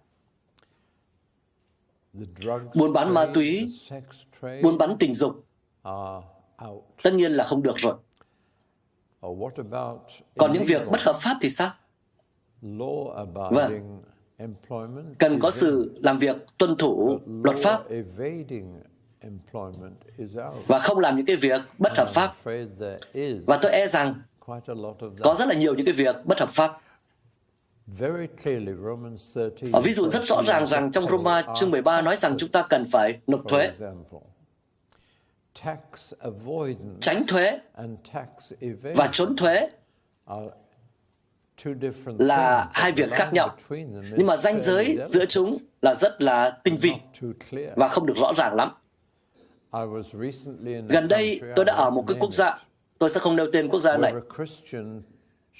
[2.75, 3.69] Buôn bán ma túy,
[4.63, 5.45] buôn bán tình dục,
[7.03, 7.95] tất nhiên là không được rồi.
[10.39, 11.71] Còn những việc bất hợp pháp thì sao?
[13.51, 14.01] Vâng,
[15.19, 17.83] cần có sự làm việc tuân thủ luật pháp
[20.67, 22.33] và không làm những cái việc bất hợp pháp.
[23.47, 24.15] Và tôi e rằng
[25.23, 26.81] có rất là nhiều những cái việc bất hợp pháp.
[29.73, 32.67] Ở ví dụ rất rõ ràng rằng trong Roma chương 13 nói rằng chúng ta
[32.69, 33.73] cần phải nộp thuế.
[37.01, 37.61] Tránh thuế
[38.97, 39.69] và trốn thuế
[42.19, 43.57] là hai việc khác nhau.
[44.17, 46.93] Nhưng mà ranh giới giữa chúng là rất là tinh vi
[47.77, 48.71] và không được rõ ràng lắm.
[50.89, 52.59] Gần đây, tôi đã ở một cái quốc gia,
[52.99, 54.13] tôi sẽ không nêu tên quốc gia này,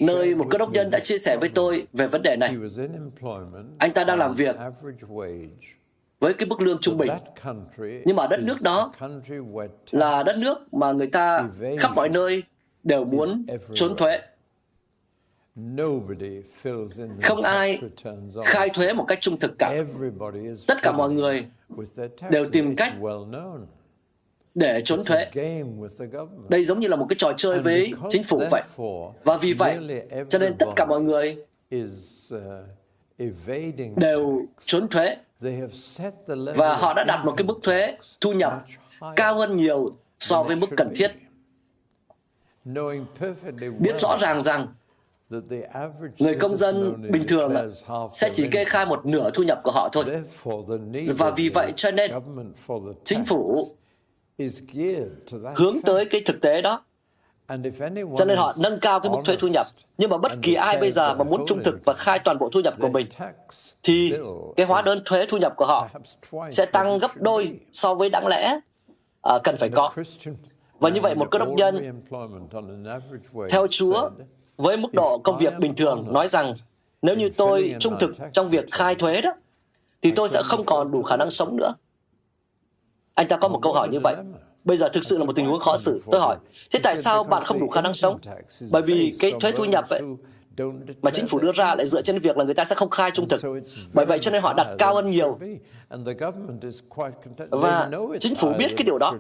[0.01, 2.57] nơi một cơ đốc nhân đã chia sẻ với tôi về vấn đề này.
[3.79, 4.57] Anh ta đang làm việc
[6.21, 7.09] với cái mức lương trung bình.
[8.05, 8.93] Nhưng mà đất nước đó
[9.91, 11.49] là đất nước mà người ta
[11.81, 12.43] khắp mọi nơi
[12.83, 14.19] đều muốn trốn thuế.
[17.23, 17.81] Không ai
[18.45, 19.85] khai thuế một cách trung thực cả.
[20.67, 21.47] Tất cả mọi người
[22.31, 22.93] đều tìm cách
[24.57, 25.27] để trốn thuế.
[26.49, 28.63] Đây giống như là một cái trò chơi với chính phủ vậy.
[29.25, 29.79] Và vì vậy,
[30.29, 31.37] cho nên tất cả mọi người
[32.25, 32.41] uh,
[33.97, 35.17] đều trốn thuế.
[36.57, 38.65] Và họ đã đặt một cái mức thuế thu nhập
[39.17, 41.13] cao hơn nhiều so với mức cần thiết.
[43.79, 44.67] Biết rõ ràng rằng
[46.19, 47.73] Người công dân bình thường
[48.13, 50.05] sẽ chỉ kê khai một nửa thu nhập của họ thôi.
[51.19, 52.11] Và vì vậy cho nên
[53.05, 53.67] chính phủ
[55.57, 56.83] hướng tới cái thực tế đó.
[58.17, 59.67] Cho nên họ nâng cao cái mức thuế thu nhập.
[59.99, 62.49] Nhưng mà bất kỳ ai bây giờ mà muốn trung thực và khai toàn bộ
[62.53, 63.07] thu nhập của mình,
[63.83, 64.15] thì
[64.57, 65.89] cái hóa đơn thuế thu nhập của họ
[66.51, 68.59] sẽ tăng gấp đôi so với đáng lẽ
[69.35, 69.91] uh, cần phải có.
[70.79, 72.03] Và như vậy một cơ đốc nhân
[73.51, 74.11] theo Chúa
[74.57, 76.55] với mức độ công việc bình thường nói rằng
[77.03, 79.35] nếu như tôi trung thực trong việc khai thuế đó,
[80.03, 81.75] thì tôi sẽ không còn đủ khả năng sống nữa.
[83.17, 84.15] Anh ta có một câu hỏi như vậy.
[84.65, 86.03] Bây giờ thực sự là một tình huống khó xử.
[86.11, 86.37] Tôi hỏi,
[86.71, 88.19] thế tại sao bạn không đủ khả năng sống?
[88.71, 90.03] Bởi vì cái thuế thu nhập ấy,
[91.03, 93.11] mà chính phủ đưa ra lại dựa trên việc là người ta sẽ không khai
[93.11, 93.41] trung thực.
[93.95, 95.39] Bởi vậy cho nên họ đặt cao hơn nhiều.
[97.51, 99.15] Và chính phủ biết cái điều đó.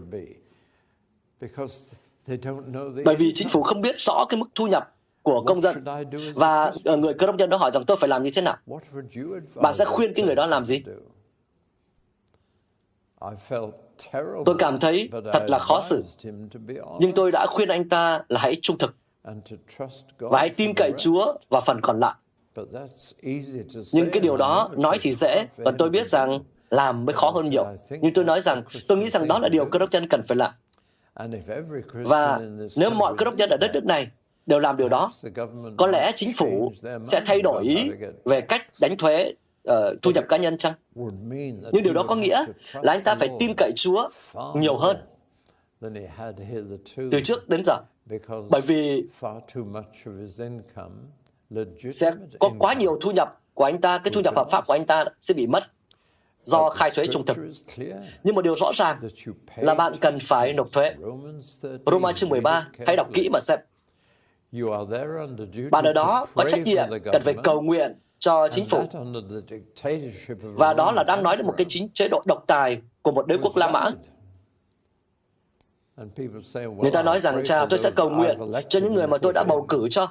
[3.05, 5.85] Bởi vì chính phủ không biết rõ cái mức thu nhập của công dân.
[6.35, 8.57] Và ờ, người cơ đốc nhân đó hỏi rằng tôi phải làm như thế nào?
[9.63, 10.83] Bạn sẽ khuyên cái người đó làm gì?
[14.45, 16.05] Tôi cảm thấy thật là khó xử.
[17.01, 18.97] Nhưng tôi đã khuyên anh ta là hãy trung thực
[20.19, 22.15] và hãy tin cậy Chúa và phần còn lại.
[23.93, 27.51] Nhưng cái điều đó nói thì dễ và tôi biết rằng làm mới khó hơn
[27.51, 27.67] nhiều.
[27.91, 30.37] Nhưng tôi nói rằng tôi nghĩ rằng đó là điều cơ đốc nhân cần phải
[30.37, 30.53] làm.
[31.93, 32.41] Và
[32.77, 34.09] nếu mọi cơ đốc nhân ở đất nước này
[34.47, 35.13] đều làm điều đó.
[35.77, 36.73] Có lẽ chính phủ
[37.05, 37.91] sẽ thay đổi ý
[38.25, 39.33] về cách đánh thuế
[39.71, 40.73] uh, thu nhập cá nhân chăng?
[41.73, 42.45] Nhưng điều đó có nghĩa
[42.83, 44.09] là anh ta phải tin cậy Chúa
[44.55, 44.97] nhiều hơn
[46.97, 47.79] từ trước đến giờ.
[48.51, 49.05] Bởi vì
[51.91, 54.73] sẽ có quá nhiều thu nhập của anh ta, cái thu nhập hợp pháp của
[54.73, 55.65] anh ta sẽ bị mất
[56.43, 57.37] do khai thuế trung thực.
[58.25, 58.99] Nhưng một điều rõ ràng
[59.57, 60.95] là bạn cần phải nộp thuế.
[61.87, 63.59] Roma chương 13, hãy đọc kỹ mà xem.
[65.71, 67.95] Bạn ở đó có trách nhiệm cần phải cầu nguyện
[68.27, 68.83] cho chính phủ.
[70.41, 73.27] Và đó là đang nói đến một cái chính chế độ độc tài của một
[73.27, 73.91] đế quốc La Mã.
[76.83, 79.45] Người ta nói rằng, cha, tôi sẽ cầu nguyện cho những người mà tôi đã
[79.49, 80.09] bầu cử cho.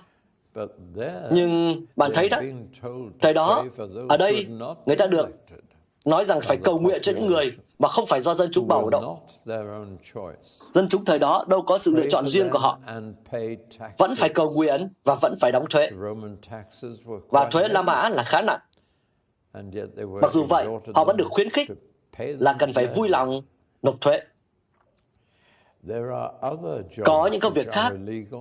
[1.32, 2.41] Nhưng bạn thấy đó,
[3.21, 3.65] thời đó,
[4.10, 4.47] ở đây,
[4.86, 5.28] người ta được
[6.06, 8.89] nói rằng phải cầu nguyện cho những người mà không phải do dân chúng bầu
[8.89, 9.21] đâu.
[10.73, 12.79] Dân chúng thời đó đâu có sự lựa chọn riêng của họ.
[13.97, 15.89] Vẫn phải cầu nguyện và vẫn phải đóng thuế.
[17.29, 18.59] Và thuế La Mã là khá nặng.
[20.21, 21.69] Mặc dù vậy, họ vẫn được khuyến khích
[22.17, 23.41] là cần phải vui lòng
[23.81, 24.21] nộp thuế.
[27.05, 27.93] Có những công việc khác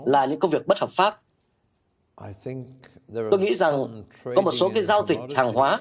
[0.07, 1.21] là những công việc bất hợp pháp.
[3.31, 4.05] Tôi nghĩ rằng
[4.37, 5.81] có một số cái giao dịch hàng hóa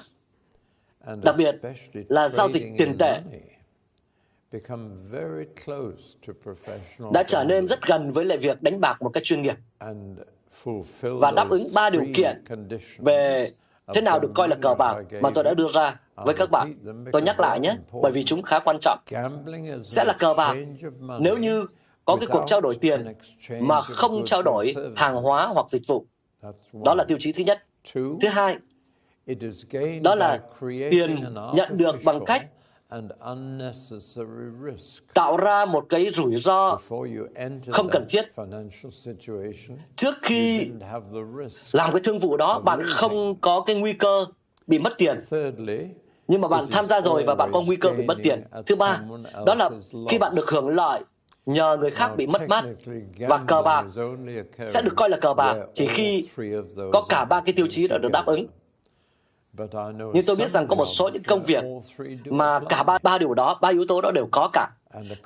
[1.22, 1.54] đặc biệt
[2.08, 3.20] là giao dịch tiền tệ
[7.12, 9.56] đã trở nên rất gần với lại việc đánh bạc một cách chuyên nghiệp
[11.02, 12.44] và đáp ứng ba điều kiện
[12.98, 13.50] về
[13.94, 16.74] thế nào được coi là cờ bạc mà tôi đã đưa ra với các bạn.
[17.12, 18.98] Tôi nhắc lại nhé, bởi vì chúng khá quan trọng.
[19.84, 20.56] Sẽ là cờ bạc
[21.20, 21.66] nếu như
[22.04, 23.06] có cái cuộc trao đổi tiền
[23.60, 26.06] mà không trao đổi hàng hóa hoặc dịch vụ.
[26.72, 27.62] Đó là tiêu chí thứ nhất.
[27.94, 28.58] Thứ hai,
[30.02, 30.40] đó là
[30.90, 32.46] tiền nhận được bằng cách
[35.14, 36.78] tạo ra một cái rủi ro
[37.72, 38.24] không cần thiết.
[39.96, 40.70] Trước khi
[41.72, 44.26] làm cái thương vụ đó, bạn không có cái nguy cơ
[44.66, 45.16] bị mất tiền.
[46.28, 48.42] Nhưng mà bạn tham gia rồi và bạn có nguy cơ bị mất tiền.
[48.66, 49.00] Thứ ba,
[49.46, 49.70] đó là
[50.08, 51.00] khi bạn được hưởng lợi
[51.46, 52.64] nhờ người khác bị mất mát
[53.28, 53.86] và cờ bạc
[54.68, 56.28] sẽ được coi là cờ bạc chỉ khi
[56.92, 58.46] có cả ba cái tiêu chí đã được đáp ứng.
[60.14, 61.64] Nhưng tôi biết rằng có một số những công việc
[62.24, 64.70] mà cả ba, ba điều đó, ba yếu tố đó đều có cả.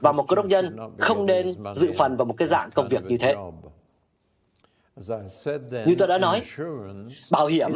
[0.00, 3.04] Và một cơ đốc nhân không nên dự phần vào một cái dạng công việc
[3.04, 3.34] như thế.
[5.86, 6.42] Như tôi đã nói,
[7.30, 7.70] bảo hiểm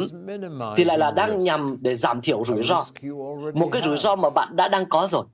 [0.75, 2.85] thì lại là đang nhằm để giảm thiểu rủi ro.
[3.53, 5.25] Một cái rủi ro mà bạn đã đang có rồi.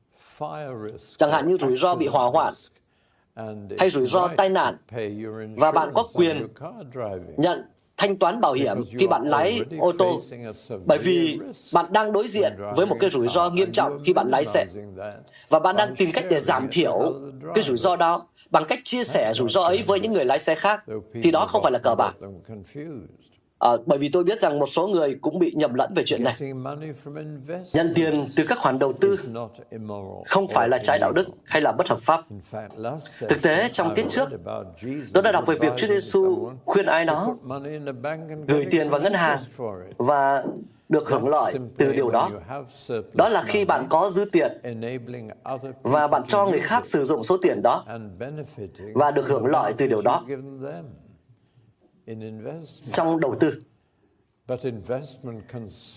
[1.18, 2.54] Chẳng hạn như rủi ro bị hỏa hoạn,
[3.80, 4.78] hay rủi ro tai nạn,
[5.58, 6.48] và bạn có quyền
[7.38, 7.66] nhận
[8.00, 10.22] thanh toán bảo hiểm khi bạn lái ô tô.
[10.86, 11.40] bởi vì
[11.74, 14.66] bạn đang đối diện với một cái rủi ro nghiêm trọng khi bạn lái xe.
[15.50, 17.14] và bạn đang tìm cách để giảm thiểu
[17.56, 20.40] cái rủi ro đó bằng cách chia sẻ rủi ro ấy với những người lái
[20.40, 20.84] xe khác.
[21.24, 22.14] Thì đó không phải là cờ bạc
[23.60, 26.24] À, bởi vì tôi biết rằng một số người cũng bị nhầm lẫn về chuyện
[26.24, 26.36] này.
[27.74, 29.20] Nhận tiền từ các khoản đầu tư
[30.26, 32.22] không phải là trái đạo đức hay là bất hợp pháp.
[33.30, 34.30] Thực tế, trong tiết trước,
[35.14, 37.36] tôi đã đọc về việc Chúa Giêsu khuyên ai đó
[38.48, 39.40] gửi tiền vào ngân hàng
[39.98, 40.44] và
[40.90, 42.30] được hưởng lợi từ điều đó.
[43.14, 44.62] Đó là khi bạn có dư tiền
[45.82, 47.86] và bạn cho người khác sử dụng số tiền đó
[48.94, 50.24] và được hưởng lợi từ điều đó
[52.92, 53.60] trong đầu tư.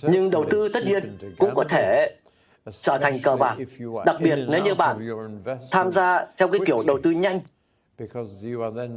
[0.02, 2.16] Nhưng đầu tư tất nhiên cũng có thể
[2.70, 3.56] trở thành cờ bạc,
[4.06, 4.96] đặc biệt nếu như bạn
[5.70, 7.40] tham gia theo cái kiểu đầu tư nhanh.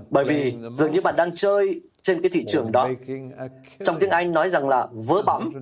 [0.09, 2.89] Bởi vì dường như bạn đang chơi trên cái thị trường đó.
[3.85, 5.53] Trong tiếng Anh nói rằng là vớ bẫm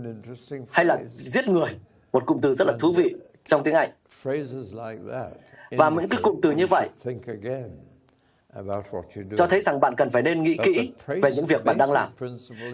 [0.72, 1.70] hay là giết người,
[2.14, 3.16] một cụm từ rất là thú vị
[3.48, 3.90] trong tiếng Anh.
[5.72, 6.90] Và những cái cụm từ như vậy
[9.36, 12.10] cho thấy rằng bạn cần phải nên nghĩ kỹ về những việc bạn đang làm.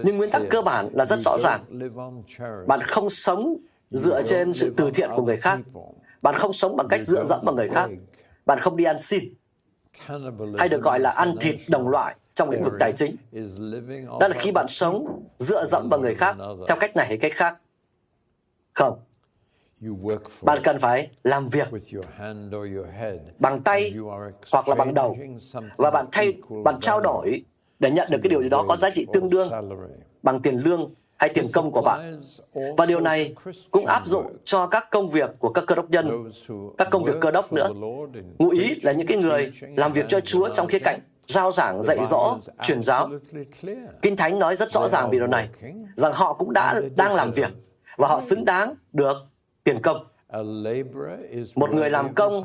[0.04, 1.90] Nhưng nguyên tắc cơ bản là rất rõ ràng.
[2.68, 3.58] Bạn không sống
[3.92, 5.60] dựa trên sự từ thiện của người khác.
[6.22, 7.90] Bạn không sống bằng cách dựa dẫm vào người khác.
[8.46, 9.24] Bạn không đi ăn xin.
[10.58, 13.16] Hay được gọi là ăn thịt đồng loại trong lĩnh vực tài chính.
[14.20, 16.36] Đó là khi bạn sống dựa dẫm vào người khác
[16.68, 17.58] theo cách này hay cách khác.
[18.74, 19.00] Không.
[20.42, 21.68] Bạn cần phải làm việc
[23.40, 23.94] bằng tay
[24.52, 25.18] hoặc là bằng đầu
[25.78, 27.44] và bạn thay bạn trao đổi
[27.80, 29.52] để nhận được cái điều gì đó có giá trị tương đương
[30.24, 32.22] bằng tiền lương hay tiền công của bạn.
[32.78, 33.36] Và điều này
[33.72, 36.32] cũng áp dụng cho các công việc của các cơ đốc nhân,
[36.78, 37.70] các công việc cơ đốc nữa.
[38.40, 41.84] Ngụ ý là những cái người làm việc cho Chúa trong khía cạnh giao giảng,
[41.84, 43.10] dạy dỗ, truyền giáo.
[44.02, 45.50] Kinh Thánh nói rất rõ ràng về điều này,
[45.96, 47.50] rằng họ cũng đã đang làm việc
[47.98, 49.14] và họ xứng đáng được
[49.70, 50.06] tiền công.
[51.56, 52.44] Một người làm công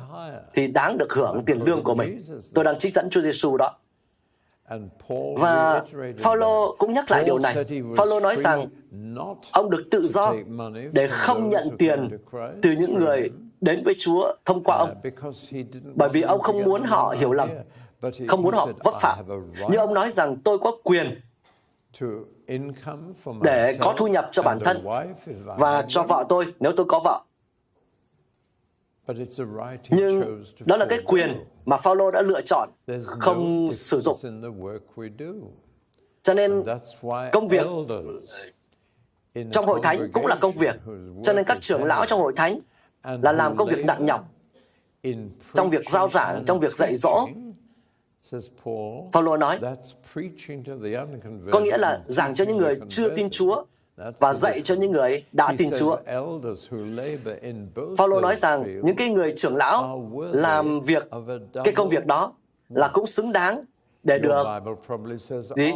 [0.55, 2.21] thì đáng được hưởng tiền lương của mình.
[2.55, 3.77] Tôi đang trích dẫn Chúa Giêsu đó.
[5.37, 5.83] Và
[6.19, 7.65] Phaolô cũng nhắc lại điều này.
[7.97, 8.67] Phaolô nói rằng
[9.53, 10.35] ông được tự do
[10.93, 12.19] để không nhận tiền
[12.63, 14.95] từ những người đến với Chúa thông qua ông.
[15.95, 17.49] Bởi vì ông không muốn họ hiểu lầm,
[18.29, 19.19] không muốn họ vấp phạm.
[19.71, 21.21] Nhưng ông nói rằng tôi có quyền
[23.43, 24.87] để có thu nhập cho bản thân
[25.59, 27.21] và cho vợ tôi nếu tôi có vợ.
[29.91, 32.71] Nhưng đó là cái quyền mà Phaolô đã lựa chọn
[33.07, 34.17] không sử dụng.
[36.23, 36.63] Cho nên
[37.33, 37.67] công việc
[39.53, 40.75] trong hội thánh cũng là công việc.
[41.23, 42.61] Cho nên các trưởng lão trong hội thánh
[43.03, 44.25] là làm công việc nặng nhọc
[45.53, 47.29] trong việc giao giảng, trong việc dạy dỗ.
[49.13, 49.59] Phaolô nói,
[51.53, 53.65] có nghĩa là giảng cho những người chưa tin Chúa
[54.19, 55.97] và dạy cho những người đã tin Chúa.
[57.99, 61.09] Phaolô nói rằng những cái người trưởng lão làm việc
[61.65, 62.33] cái công việc đó
[62.69, 63.65] là cũng xứng đáng
[64.03, 64.45] để được
[65.57, 65.73] gì?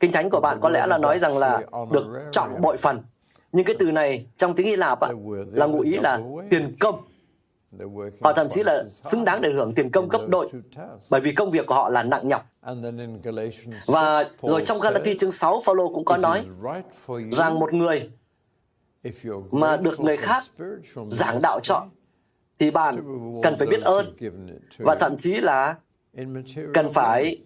[0.00, 3.00] Kinh Thánh của bạn có lẽ là nói rằng là được chọn bội phần.
[3.52, 5.10] Nhưng cái từ này trong tiếng Hy Lạp á,
[5.52, 7.00] là ngụ ý là tiền công.
[8.20, 10.50] Họ thậm chí là xứng đáng để hưởng tiền công gấp đôi
[11.10, 12.46] bởi vì công việc của họ là nặng nhọc.
[13.86, 16.44] Và rồi trong Galati chương 6, Phaolô cũng có nói
[17.32, 18.10] rằng một người
[19.50, 20.42] mà được người khác
[21.08, 21.86] giảng đạo cho
[22.58, 22.96] thì bạn
[23.42, 24.16] cần phải biết ơn
[24.78, 25.74] và thậm chí là
[26.74, 27.38] cần phải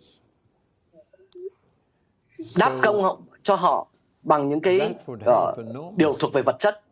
[2.59, 3.87] đáp công cho họ
[4.23, 5.59] bằng những cái uh,
[5.97, 6.83] điều thuộc về vật chất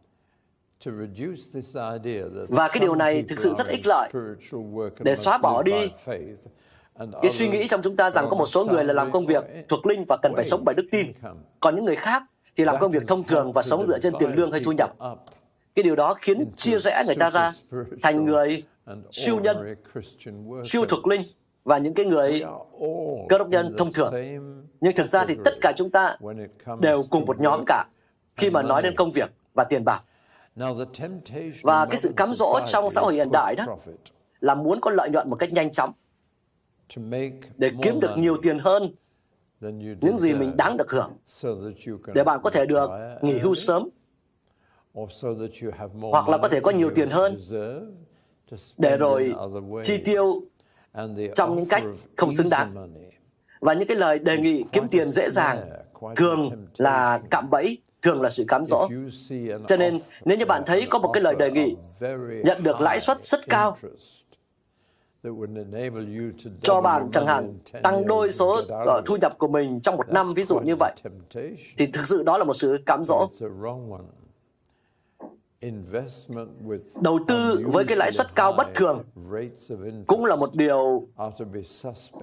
[2.48, 4.10] và cái điều này thực sự rất ích lợi
[5.00, 5.90] để xóa bỏ đi
[7.22, 9.44] cái suy nghĩ trong chúng ta rằng có một số người là làm công việc
[9.68, 11.12] thuộc linh và cần phải sống bởi đức tin.
[11.60, 12.22] còn những người khác
[12.56, 14.94] thì làm công việc thông thường và sống dựa trên tiền lương hay thu nhập.
[15.74, 17.52] cái điều đó khiến chia rẽ người ta ra
[18.02, 18.62] thành người
[19.10, 19.74] siêu nhân
[20.64, 21.22] siêu thuộc linh
[21.64, 22.42] và những cái người
[23.28, 24.14] cơ đốc nhân thông thường.
[24.80, 26.16] Nhưng thực ra thì tất cả chúng ta
[26.80, 27.84] đều cùng một nhóm cả
[28.36, 30.02] khi mà nói đến công việc và tiền bạc.
[31.62, 33.76] Và cái sự cám dỗ trong xã hội hiện đại đó
[34.40, 35.92] là muốn có lợi nhuận một cách nhanh chóng
[37.56, 38.92] để kiếm được nhiều tiền hơn
[40.00, 41.12] những gì mình đáng được hưởng
[42.14, 42.90] để bạn có thể được
[43.22, 43.88] nghỉ hưu sớm
[46.00, 47.38] hoặc là có thể có nhiều tiền hơn
[48.78, 49.34] để rồi
[49.82, 50.42] chi tiêu
[51.34, 51.82] trong những cách
[52.16, 52.88] không xứng đáng.
[53.60, 55.68] Và những cái lời đề nghị kiếm tiền dễ dàng
[56.16, 58.88] thường là cạm bẫy, thường là sự cám dỗ.
[59.66, 61.76] Cho nên nếu như bạn thấy có một cái lời đề nghị
[62.44, 63.76] nhận được lãi suất rất cao
[66.62, 70.34] cho bạn chẳng hạn tăng đôi số uh, thu nhập của mình trong một năm
[70.34, 70.92] ví dụ như vậy
[71.76, 73.28] thì thực sự đó là một sự cám dỗ.
[77.00, 79.02] Đầu tư với cái lãi suất cao bất thường
[80.06, 81.08] cũng là một điều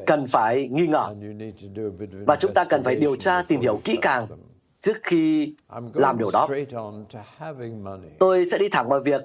[0.08, 1.16] cần phải nghi ngờ.
[2.28, 4.28] Và chúng ta cần phải điều tra tìm hiểu kỹ càng
[4.82, 5.54] trước khi
[5.94, 6.48] làm điều đó
[8.20, 9.22] tôi sẽ đi thẳng vào việc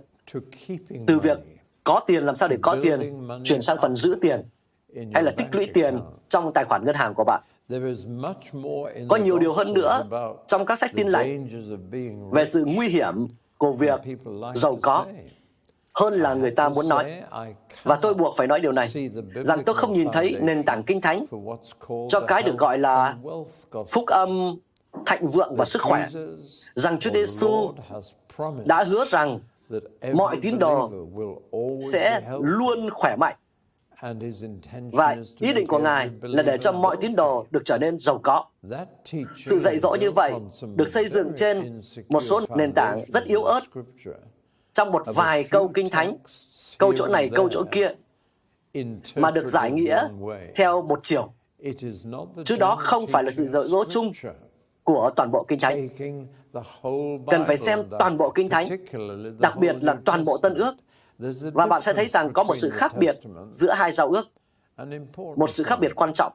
[1.06, 1.38] từ việc
[1.84, 4.42] có tiền làm sao để có tiền chuyển sang phần giữ tiền
[5.14, 7.42] hay là tích lũy tiền trong tài khoản ngân hàng của bạn.
[9.08, 10.02] Có nhiều điều hơn nữa
[10.46, 11.48] trong các sách tin lành
[12.32, 13.26] về sự nguy hiểm
[13.58, 14.00] của việc
[14.54, 15.06] giàu có
[15.94, 17.22] hơn là người ta muốn nói.
[17.82, 18.88] Và tôi buộc phải nói điều này,
[19.44, 21.24] rằng tôi không nhìn thấy nền tảng kinh thánh
[22.08, 23.16] cho cái được gọi là
[23.88, 24.56] phúc âm
[25.06, 26.08] thạnh vượng và sức khỏe,
[26.74, 27.72] rằng Chúa Giêsu
[28.64, 29.40] đã hứa rằng
[30.14, 30.92] mọi tín đồ
[31.92, 33.36] sẽ luôn khỏe mạnh.
[34.92, 38.20] Và ý định của Ngài là để cho mọi tín đồ được trở nên giàu
[38.22, 38.44] có.
[39.36, 40.32] Sự dạy dỗ như vậy
[40.74, 43.60] được xây dựng trên một số nền tảng rất yếu ớt
[44.72, 46.16] trong một vài câu kinh thánh,
[46.78, 47.88] câu chỗ này, câu chỗ kia,
[49.14, 50.08] mà được giải nghĩa
[50.54, 51.32] theo một chiều.
[52.44, 54.12] Chứ đó không phải là sự dạy dỗ chung
[54.86, 55.88] của toàn bộ kinh thánh.
[57.30, 58.66] Cần phải xem toàn bộ kinh thánh,
[59.38, 60.74] đặc biệt là toàn bộ tân ước,
[61.54, 63.16] và bạn sẽ thấy rằng có một sự khác biệt
[63.50, 64.28] giữa hai giao ước,
[65.36, 66.32] một sự khác biệt quan trọng.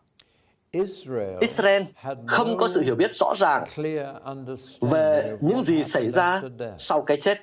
[1.40, 1.84] Israel
[2.28, 3.64] không có sự hiểu biết rõ ràng
[4.82, 6.42] về những gì xảy ra
[6.78, 7.38] sau cái chết.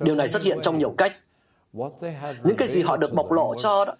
[0.00, 1.12] Điều này xuất hiện trong nhiều cách.
[2.44, 3.94] Những cái gì họ được bộc lộ cho đó,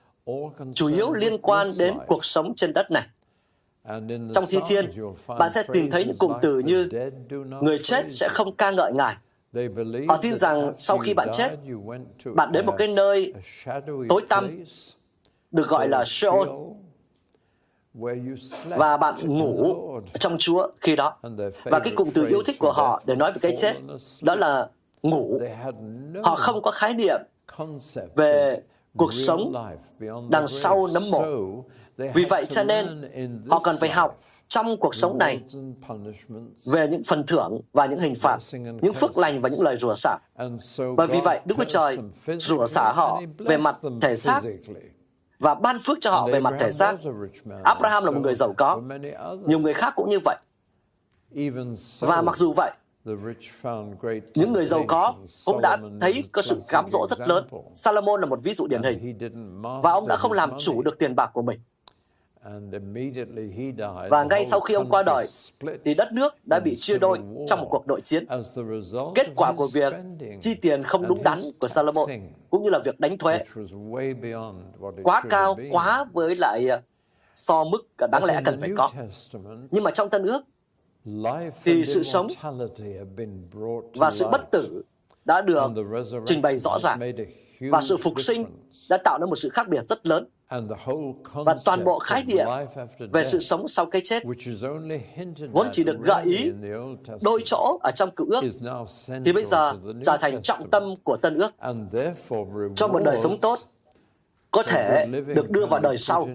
[0.74, 3.02] chủ yếu liên quan đến cuộc sống trên đất này.
[4.34, 4.90] Trong thi thiên,
[5.38, 6.88] bạn sẽ tìm thấy những cụm từ như
[7.60, 9.16] người chết sẽ không ca ngợi Ngài.
[10.08, 11.56] Họ tin rằng sau khi bạn chết,
[12.34, 13.32] bạn đến một cái nơi
[14.08, 14.64] tối tăm
[15.50, 16.48] được gọi là Sheol
[18.68, 19.76] và bạn ngủ
[20.20, 21.16] trong Chúa khi đó.
[21.64, 23.74] Và cái cụm từ yêu thích của họ để nói về cái chết
[24.22, 24.68] đó là
[25.02, 25.40] ngủ.
[26.24, 27.20] Họ không có khái niệm
[28.14, 28.62] về
[28.96, 29.52] cuộc sống
[30.30, 31.24] đằng sau nấm mộ.
[31.96, 33.10] Vì vậy cho nên
[33.48, 35.40] họ cần phải học trong cuộc sống này
[36.66, 39.94] về những phần thưởng và những hình phạt, những phước lành và những lời rủa
[39.94, 40.18] xả.
[40.96, 41.98] Bởi vì vậy, Đức Chúa Trời
[42.38, 44.40] rủa xả họ về mặt thể xác
[45.38, 46.96] và ban phước cho họ về mặt thể xác.
[47.64, 48.80] Abraham là một người giàu có,
[49.46, 50.36] nhiều người khác cũng như vậy.
[52.00, 52.72] Và mặc dù vậy,
[54.34, 55.14] những người giàu có
[55.44, 57.46] cũng đã thấy có sự cám dỗ rất lớn.
[57.74, 59.18] Salomon là một ví dụ điển hình.
[59.82, 61.60] Và ông đã không làm chủ được tiền bạc của mình.
[64.10, 65.26] Và ngay sau khi ông qua đời,
[65.84, 68.26] thì đất nước đã bị chia đôi trong một cuộc nội chiến.
[69.14, 69.92] Kết quả của việc
[70.40, 72.08] chi tiền không đúng đắn của Salomon,
[72.50, 73.44] cũng như là việc đánh thuế,
[75.02, 76.82] quá cao, quá với lại à,
[77.34, 78.90] so mức đáng lẽ cần phải có.
[79.70, 80.42] Nhưng mà trong Tân ước,
[81.64, 82.26] thì sự sống
[83.94, 84.82] và sự bất tử
[85.24, 85.62] đã được
[86.26, 86.98] trình bày rõ ràng.
[87.70, 88.44] và sự phục sinh
[88.90, 90.26] đã tạo nên một sự khác biệt rất lớn
[91.34, 92.46] và toàn bộ khái niệm
[93.12, 94.22] về sự sống sau cái chết
[95.52, 96.52] vốn chỉ được gợi ý
[97.20, 98.44] đôi chỗ ở trong cựu ước
[99.24, 99.72] thì bây giờ
[100.04, 101.52] trở thành trọng tâm của tân ước.
[102.74, 103.58] cho một đời sống tốt
[104.50, 106.28] có thể được đưa vào đời sau.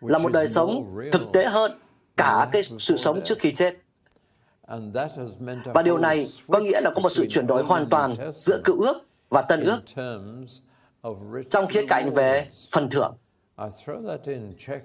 [0.00, 1.72] là một đời sống thực tế hơn
[2.16, 3.74] cả cái sự sống trước khi chết.
[5.74, 8.80] Và điều này có nghĩa là có một sự chuyển đổi hoàn toàn giữa cựu
[8.80, 8.96] ước
[9.30, 9.80] và tân ước
[11.50, 13.16] trong khía cạnh về phần thưởng.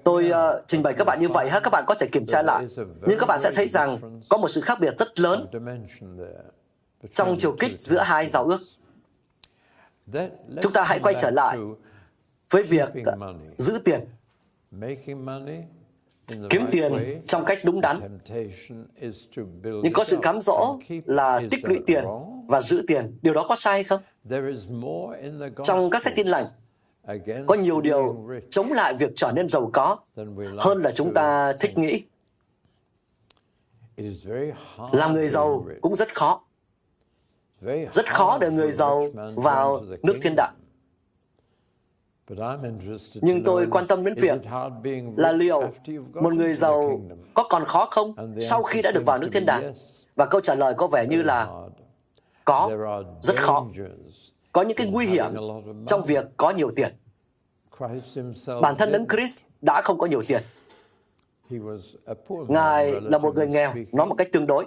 [0.04, 2.42] Tôi uh, trình bày các bạn như vậy, ha, các bạn có thể kiểm tra
[2.42, 2.66] lại.
[3.08, 5.46] Nhưng các bạn sẽ thấy rằng có một sự khác biệt rất lớn
[7.14, 8.60] trong chiều kích giữa hai giáo ước.
[10.62, 11.58] Chúng ta hãy quay trở lại
[12.50, 12.88] với việc
[13.58, 14.00] giữ tiền.
[16.50, 18.18] Kiếm tiền trong cách đúng đắn.
[19.62, 22.04] Nhưng có sự cám dỗ là tích lũy tiền
[22.46, 23.18] và giữ tiền.
[23.22, 24.00] Điều đó có sai không?
[25.64, 26.46] Trong các sách tin lành,
[27.46, 29.96] có nhiều điều chống lại việc trở nên giàu có
[30.58, 32.02] hơn là chúng ta thích nghĩ.
[34.92, 36.42] Làm người giàu cũng rất khó.
[37.92, 40.54] Rất khó để người giàu vào nước thiên đàng.
[43.14, 44.40] Nhưng tôi quan tâm đến việc
[45.16, 45.62] là liệu
[46.14, 47.00] một người giàu
[47.34, 49.72] có còn khó không sau khi đã được vào nước thiên đàng?
[50.16, 51.50] Và câu trả lời có vẻ như là
[52.44, 52.70] có,
[53.20, 53.66] rất khó.
[54.52, 55.34] Có những cái nguy hiểm
[55.86, 56.94] trong việc có nhiều tiền.
[58.62, 60.42] Bản thân Đấng Christ đã không có nhiều tiền.
[62.48, 64.66] Ngài là một người nghèo, nói một cách tương đối.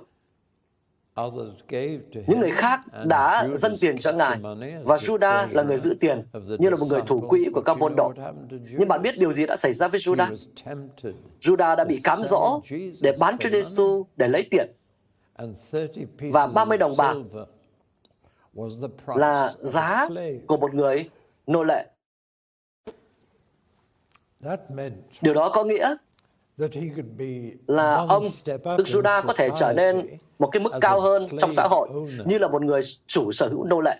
[2.27, 4.39] Những người khác đã dâng tiền cho Ngài,
[4.83, 6.23] và Judah là người giữ tiền,
[6.59, 8.13] như là một người thủ quỹ của các môn đồ.
[8.77, 10.35] Nhưng bạn biết điều gì đã xảy ra với Judah?
[11.39, 12.61] Judah đã bị cám dỗ
[13.01, 14.71] để bán cho Giêsu để lấy tiền.
[16.19, 17.15] Và 30 đồng bạc
[19.07, 20.07] là giá
[20.47, 21.09] của một người
[21.47, 21.85] nô lệ.
[25.21, 25.95] Điều đó có nghĩa
[27.67, 28.23] là ông
[28.77, 30.07] Đức Judah có thể trở nên
[30.39, 31.89] một cái mức cao hơn trong xã hội
[32.25, 33.99] như là một người chủ sở hữu nô lệ.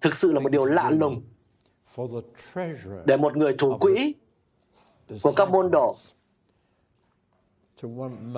[0.00, 1.22] Thực sự là một điều lạ lùng.
[3.04, 4.14] để một người thủ quỹ
[5.22, 5.96] của các môn đồ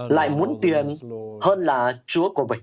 [0.08, 0.96] lại muốn tiền
[1.40, 2.60] hơn là Chúa của mình.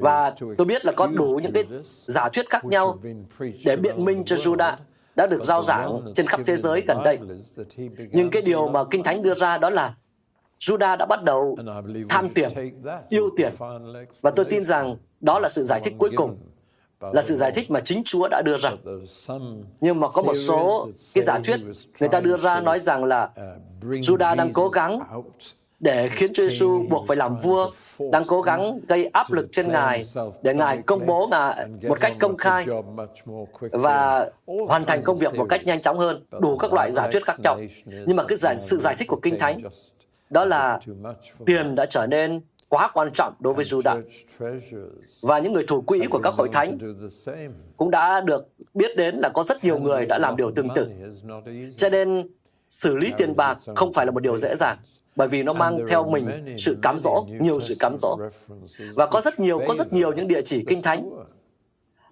[0.00, 1.64] Và tôi biết là có đủ những cái
[2.06, 2.98] giả thuyết khác nhau
[3.64, 4.76] để biện minh cho Judah
[5.16, 7.18] đã được giao giảng trên khắp thế giới gần đây.
[8.12, 9.94] Nhưng cái điều mà Kinh Thánh đưa ra đó là
[10.60, 11.56] Judah đã bắt đầu
[12.08, 12.48] tham tiền,
[13.08, 13.52] yêu tiền.
[14.20, 16.38] Và tôi tin rằng đó là sự giải thích cuối cùng,
[17.00, 18.70] là sự giải thích mà chính Chúa đã đưa ra.
[19.80, 21.60] Nhưng mà có một số cái giả thuyết
[22.00, 23.30] người ta đưa ra nói rằng là
[23.80, 25.00] Judah đang cố gắng
[25.82, 27.70] để khiến Chúa Giêsu buộc phải làm vua,
[28.12, 30.02] đang cố gắng gây áp lực trên Ngài
[30.42, 32.66] để Ngài công bố Ngài một cách công khai
[33.56, 34.30] và
[34.68, 37.36] hoàn thành công việc một cách nhanh chóng hơn, đủ các loại giả thuyết khác
[37.44, 37.60] nhau.
[38.06, 39.58] Nhưng mà cái giải, sự giải thích của Kinh Thánh
[40.30, 40.80] đó là
[41.46, 44.02] tiền đã trở nên quá quan trọng đối với Judah.
[45.22, 46.78] Và những người thủ quỹ của các hội thánh
[47.76, 50.90] cũng đã được biết đến là có rất nhiều người đã làm điều tương tự.
[51.76, 52.28] Cho nên
[52.70, 54.78] xử lý tiền bạc không phải là một điều dễ dàng
[55.16, 58.18] bởi vì nó mang theo mình sự cám dỗ, nhiều sự cám dỗ.
[58.94, 61.10] Và có rất nhiều, có rất nhiều những địa chỉ kinh thánh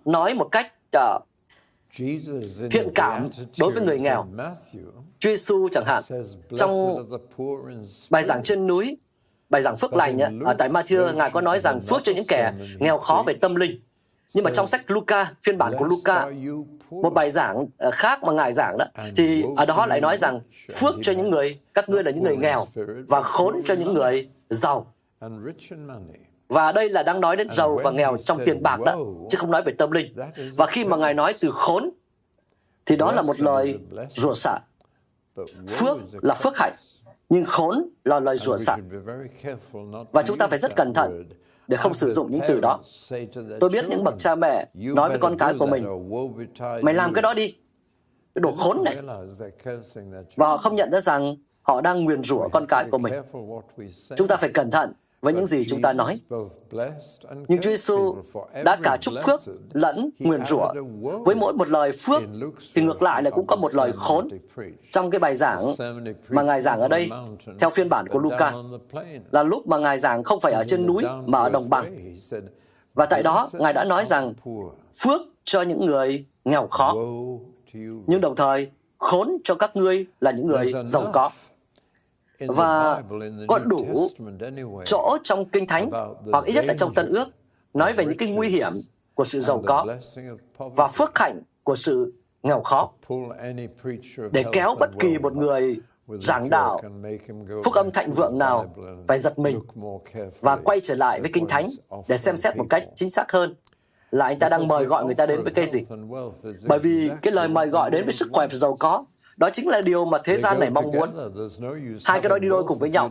[0.05, 1.23] nói một cách uh,
[2.71, 3.29] thiện cảm
[3.59, 4.27] đối với người nghèo.
[5.19, 6.03] Chúa Giêsu chẳng hạn,
[6.57, 6.97] trong
[8.11, 8.99] bài giảng trên núi,
[9.51, 12.53] bài giảng phước lành ở tại Matthew, Ngài có nói rằng phước cho những kẻ
[12.79, 13.81] nghèo khó về tâm linh.
[14.35, 16.31] Nhưng mà trong sách Luca, phiên bản của Luca,
[16.91, 18.85] một bài giảng ờ, khác mà ngài giảng đó
[19.17, 20.41] thì ở đó lại nói rằng
[20.79, 22.67] phước cho những người các ngươi là những người nghèo
[23.09, 24.93] và khốn cho những người giàu
[26.49, 28.99] Và đây là đang nói đến giàu và nghèo trong tiền bạc đó,
[29.31, 30.15] chứ không nói về tâm linh.
[30.57, 31.91] Và khi mà Ngài nói từ khốn,
[32.87, 33.79] thì đó là một lời
[34.09, 34.59] rủa xả.
[35.69, 36.73] Phước là phước hạnh,
[37.29, 38.77] nhưng khốn là lời rủa xả.
[40.13, 41.25] Và chúng ta phải rất cẩn thận
[41.71, 42.81] để không sử dụng những từ đó.
[43.61, 45.87] Tôi biết những bậc cha mẹ nói với con cái của mình,
[46.83, 47.55] mày làm cái đó đi,
[48.35, 48.97] cái đồ khốn này.
[50.37, 53.15] Và họ không nhận ra rằng họ đang nguyền rủa con cái của mình.
[54.17, 56.21] Chúng ta phải cẩn thận với những gì chúng ta nói.
[57.49, 58.17] Nhưng Chúa Giêsu
[58.65, 59.41] đã cả chúc phước
[59.73, 60.73] lẫn nguyền rủa.
[61.25, 62.23] Với mỗi một lời phước
[62.75, 64.29] thì ngược lại là cũng có một lời khốn.
[64.91, 65.65] Trong cái bài giảng
[66.29, 67.11] mà Ngài giảng ở đây,
[67.59, 68.53] theo phiên bản của Luca,
[69.31, 72.15] là lúc mà Ngài giảng không phải ở trên núi mà ở đồng bằng.
[72.95, 74.35] Và tại đó, Ngài đã nói rằng
[75.03, 76.95] phước cho những người nghèo khó,
[78.07, 81.31] nhưng đồng thời khốn cho các ngươi là những người giàu có
[82.49, 83.03] và
[83.49, 84.09] có đủ
[84.85, 85.91] chỗ trong Kinh Thánh,
[86.33, 87.29] hoặc ít nhất là trong Tân ước,
[87.75, 88.73] nói về những cái nguy hiểm
[89.15, 89.87] của sự giàu có
[90.59, 92.13] và phước hạnh của sự
[92.43, 92.91] nghèo khó.
[94.33, 95.77] để kéo bất kỳ một người
[96.19, 96.81] giảng đạo
[97.65, 98.75] phúc âm thạnh vượng nào
[99.09, 99.61] phải giật mình
[100.41, 101.69] và quay trở lại với Kinh Thánh
[102.09, 103.55] để xem xét một cách chính xác hơn.
[104.11, 105.81] Là anh ta đang mời gọi người ta đến với cái gì.
[106.67, 109.05] Bởi vì cái lời mời gọi đến với sức khỏe và giàu có
[109.41, 111.11] đó chính là điều mà thế gian này mong muốn.
[112.05, 113.11] Hai cái đó đi đôi cùng với nhau.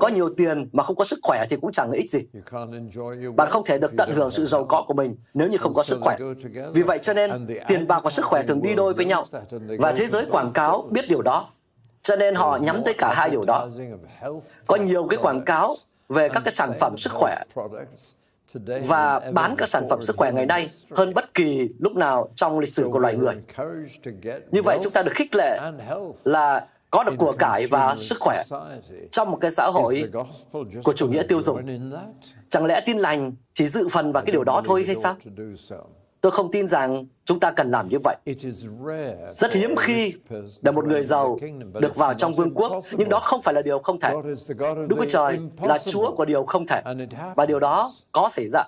[0.00, 2.20] Có nhiều tiền mà không có sức khỏe thì cũng chẳng ích gì.
[3.36, 5.82] Bạn không thể được tận hưởng sự giàu có của mình nếu như không có
[5.82, 6.16] sức khỏe.
[6.74, 9.26] Vì vậy cho nên tiền bạc và sức khỏe thường đi đôi với nhau.
[9.78, 11.50] Và thế giới quảng cáo biết điều đó.
[12.02, 13.68] Cho nên họ nhắm tới cả hai điều đó.
[14.66, 15.76] Có nhiều cái quảng cáo
[16.08, 17.42] về các cái sản phẩm sức khỏe
[18.86, 22.58] và bán các sản phẩm sức khỏe ngày nay hơn bất kỳ lúc nào trong
[22.58, 23.34] lịch sử của loài người.
[24.50, 25.60] Như vậy chúng ta được khích lệ
[26.24, 28.42] là có được của cải và sức khỏe
[29.12, 30.10] trong một cái xã hội
[30.84, 31.60] của chủ nghĩa tiêu dùng.
[32.48, 35.16] Chẳng lẽ tin lành chỉ dự phần vào cái điều đó thôi hay sao?
[36.26, 38.16] Tôi không tin rằng chúng ta cần làm như vậy.
[39.36, 40.14] Rất hiếm khi
[40.62, 41.38] để một người giàu
[41.80, 44.14] được vào trong vương quốc, nhưng đó không phải là điều không thể.
[44.88, 46.82] Đức Chúa Trời là Chúa của điều không thể,
[47.36, 48.64] và điều đó có xảy ra.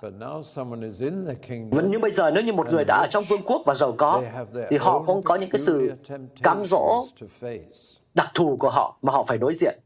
[1.71, 3.95] Vẫn như bây giờ, nếu như một người đã ở trong vương quốc và giàu
[3.97, 4.21] có,
[4.69, 5.91] thì họ cũng có những cái sự
[6.43, 7.05] cám dỗ
[8.13, 9.79] đặc thù của họ mà họ phải đối diện.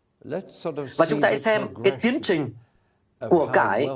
[0.98, 2.54] Và chúng ta hãy xem cái tiến trình
[3.30, 3.88] của cải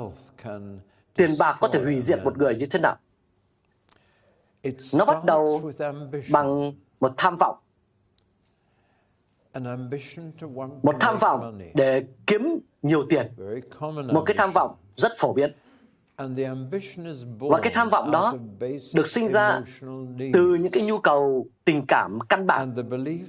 [1.16, 2.96] tiền bạc có thể hủy diệt một người như thế nào.
[4.94, 5.70] Nó bắt đầu
[6.32, 7.56] bằng một tham vọng.
[10.82, 13.26] Một tham vọng để kiếm nhiều tiền.
[14.12, 15.52] Một cái tham vọng rất phổ biến.
[17.38, 18.34] Và cái tham vọng đó
[18.94, 19.60] được sinh ra
[20.32, 22.74] từ những cái nhu cầu tình cảm căn bản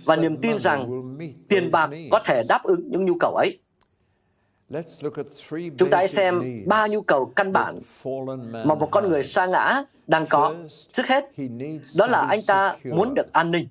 [0.06, 1.18] và niềm tin rằng
[1.50, 3.60] tiền bạc có thể đáp ứng những nhu cầu ấy.
[5.78, 7.80] Chúng ta hãy xem ba nhu cầu căn bản
[8.66, 10.56] mà một con người sa ngã đang có.
[10.92, 11.26] Trước hết,
[11.98, 13.66] đó là anh ta muốn được an ninh.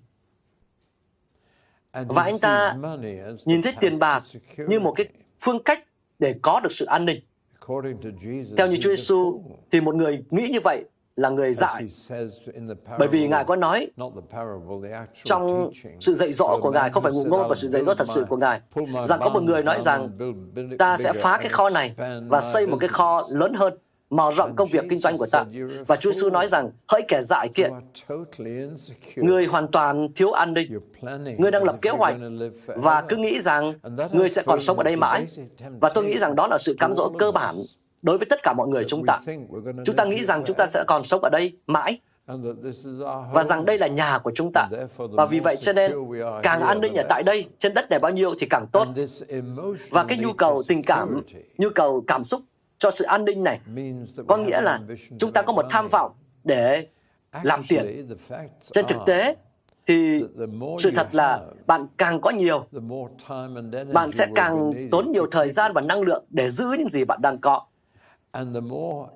[1.93, 2.77] Và anh ta
[3.45, 4.23] nhìn thấy tiền bạc
[4.57, 5.07] như một cái
[5.41, 5.85] phương cách
[6.19, 7.21] để có được sự an ninh.
[8.57, 10.85] Theo như Chúa Giêsu thì một người nghĩ như vậy
[11.17, 11.87] là người dại.
[12.99, 13.91] Bởi vì Ngài có nói
[15.25, 15.71] trong
[16.01, 18.25] sự dạy dỗ của Ngài, không phải ngụ ngôn và sự dạy dỗ thật sự
[18.29, 18.61] của Ngài,
[19.05, 20.11] rằng có một người nói rằng
[20.79, 21.95] ta sẽ phá cái kho này
[22.29, 23.79] và xây một cái kho lớn hơn
[24.11, 25.45] mở rộng công việc kinh doanh của ta.
[25.87, 27.73] Và Chúa Giêsu nói rằng, hỡi kẻ dại kiện,
[29.17, 30.79] người hoàn toàn thiếu an ninh.
[31.39, 32.17] Người đang lập kế hoạch
[32.67, 33.75] và cứ nghĩ rằng
[34.13, 35.27] người sẽ còn sống ở đây mãi.
[35.81, 37.57] Và tôi nghĩ rằng đó là sự cám dỗ cơ bản
[38.03, 39.19] đối với tất cả mọi người chúng ta.
[39.85, 41.99] Chúng ta nghĩ rằng chúng ta sẽ còn sống ở đây mãi
[43.33, 44.69] và rằng đây là nhà của chúng ta.
[44.97, 45.93] Và vì vậy cho nên
[46.43, 48.89] càng an ninh ở tại đây, trên đất này bao nhiêu thì càng tốt.
[49.91, 51.23] Và cái nhu cầu tình cảm,
[51.59, 52.41] nhu cầu cảm xúc
[52.79, 53.61] cho sự an ninh này
[54.29, 54.81] có nghĩa là
[55.19, 56.13] chúng ta có một tham vọng
[56.45, 56.87] để
[57.43, 58.17] làm tiền.
[58.61, 59.37] Trên thực tế,
[59.87, 60.25] thì
[60.79, 62.67] sự thật là bạn càng có nhiều,
[63.93, 67.19] bạn sẽ càng tốn nhiều thời gian và năng lượng để giữ những gì bạn
[67.23, 67.67] đang có.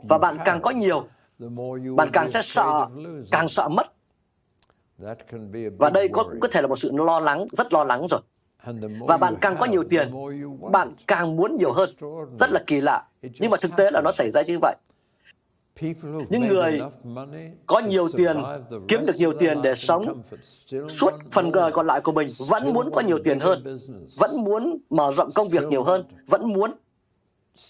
[0.03, 1.07] Và bạn càng có nhiều,
[1.97, 2.87] bạn càng sẽ sợ,
[3.31, 3.87] càng sợ mất.
[5.79, 8.21] Và đây có có thể là một sự lo lắng, rất lo lắng rồi.
[9.01, 10.13] Và bạn càng có nhiều tiền,
[10.73, 11.91] bạn càng muốn nhiều hơn.
[12.35, 13.05] Rất là kỳ lạ.
[13.23, 14.77] Nhưng mà thực tế là nó xảy ra như vậy.
[16.31, 16.81] Những người
[17.67, 18.37] có nhiều tiền,
[18.89, 20.23] kiếm được nhiều tiền để sống
[20.89, 23.79] suốt phần đời còn lại của mình vẫn muốn có nhiều tiền hơn,
[24.19, 26.75] vẫn muốn mở rộng công việc nhiều hơn, vẫn muốn,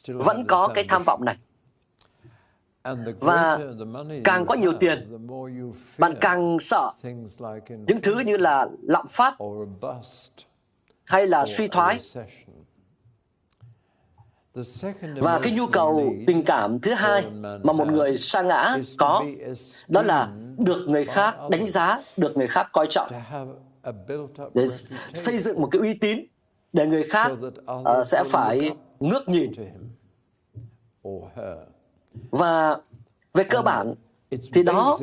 [0.07, 1.36] vẫn có cái tham vọng này.
[3.20, 3.59] Và
[4.24, 5.26] càng có nhiều tiền,
[5.98, 6.90] bạn càng sợ
[7.86, 9.34] những thứ như là lạm phát
[11.05, 12.00] hay là suy thoái.
[15.16, 17.24] Và cái nhu cầu tình cảm thứ hai
[17.62, 19.24] mà một người sa ngã có,
[19.88, 23.11] đó là được người khác đánh giá, được người khác coi trọng,
[24.55, 24.66] để
[25.14, 26.24] xây dựng một cái uy tín
[26.72, 27.32] để người khác
[27.72, 29.53] uh, sẽ phải ngước nhìn.
[32.30, 32.76] Và
[33.34, 33.94] về cơ bản
[34.53, 34.98] thì đó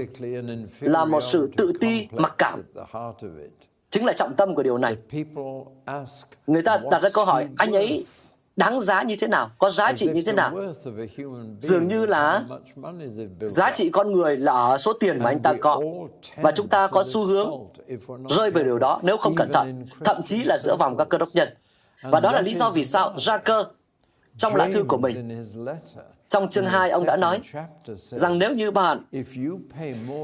[0.79, 2.63] là một sự tự ti mặc cảm.
[3.89, 4.97] chính là trọng tâm của điều này.
[6.47, 8.05] Người ta đặt ra câu hỏi anh ấy
[8.55, 9.51] đáng giá như thế nào?
[9.57, 10.51] Có giá trị như thế nào?
[11.59, 12.43] dường như là
[13.39, 15.81] giá trị con người là ở số tiền mà anh ta có.
[16.35, 17.51] và chúng ta có xu hướng
[18.29, 21.17] rơi về điều đó nếu không cẩn thận thậm chí là giữa vòng các cơ
[21.17, 21.49] đốc nhân.
[22.03, 23.63] Và đó là lý do vì sao Jacker
[24.37, 25.45] trong lá thư của mình
[26.29, 27.41] trong chương 2, ông đã nói
[27.95, 29.03] rằng nếu như bạn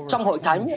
[0.07, 0.67] trong hội thánh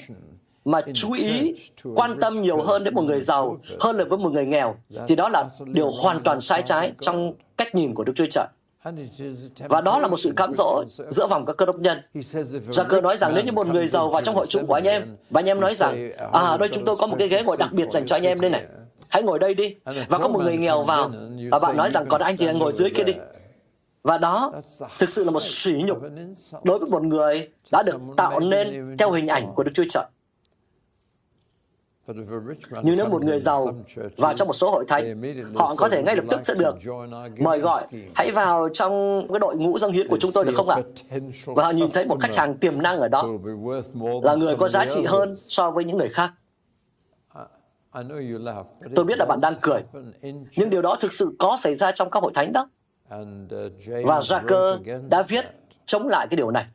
[0.71, 1.55] mà chú ý
[1.95, 4.77] quan tâm nhiều hơn đến một người giàu hơn là với một người nghèo,
[5.09, 8.47] thì đó là điều hoàn toàn sai trái trong cách nhìn của Đức Chúa Trời.
[9.69, 11.99] Và đó là một sự cám dỗ giữa vòng các cơ đốc nhân.
[12.61, 14.85] Gia cơ nói rằng nếu như một người giàu vào trong hội chúng của anh
[14.85, 17.57] em, và anh em nói rằng, à, đây chúng tôi có một cái ghế ngồi
[17.57, 18.65] đặc biệt dành cho anh em đây này,
[19.09, 19.75] hãy ngồi đây đi.
[20.09, 21.11] Và có một người nghèo vào,
[21.51, 23.15] và bạn nói rằng, còn anh thì ngồi dưới kia đi.
[24.03, 24.53] Và đó
[24.99, 25.99] thực sự là một sỉ nhục
[26.63, 30.05] đối với một người đã được tạo nên theo hình ảnh của Đức Chúa Trời.
[32.83, 33.67] Nhưng nếu một người giàu
[34.17, 35.23] vào trong một số hội thánh,
[35.57, 36.77] họ có thể ngay lập tức sẽ được
[37.39, 37.85] mời gọi,
[38.15, 40.77] hãy vào trong cái đội ngũ dâng hiến của chúng tôi được không ạ?
[41.45, 43.29] Và họ nhìn thấy một khách hàng tiềm năng ở đó,
[44.23, 46.33] là người có giá trị hơn so với những người khác.
[48.95, 49.83] Tôi biết là bạn đang cười,
[50.57, 52.69] nhưng điều đó thực sự có xảy ra trong các hội thánh đó.
[54.05, 54.79] Và Jacker
[55.09, 55.45] đã viết
[55.87, 56.67] chống lại cái điều này.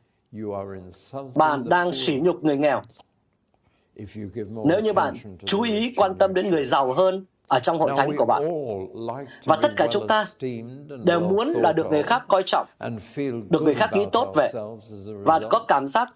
[1.34, 2.82] Bạn đang sỉ nhục người nghèo.
[4.64, 5.14] Nếu như bạn
[5.46, 8.42] chú ý quan tâm đến người giàu hơn ở trong hội thánh của bạn.
[9.44, 10.26] Và tất cả chúng ta
[11.04, 12.66] đều muốn là được người khác coi trọng,
[13.50, 14.50] được người khác nghĩ tốt về,
[15.06, 16.08] và có cảm giác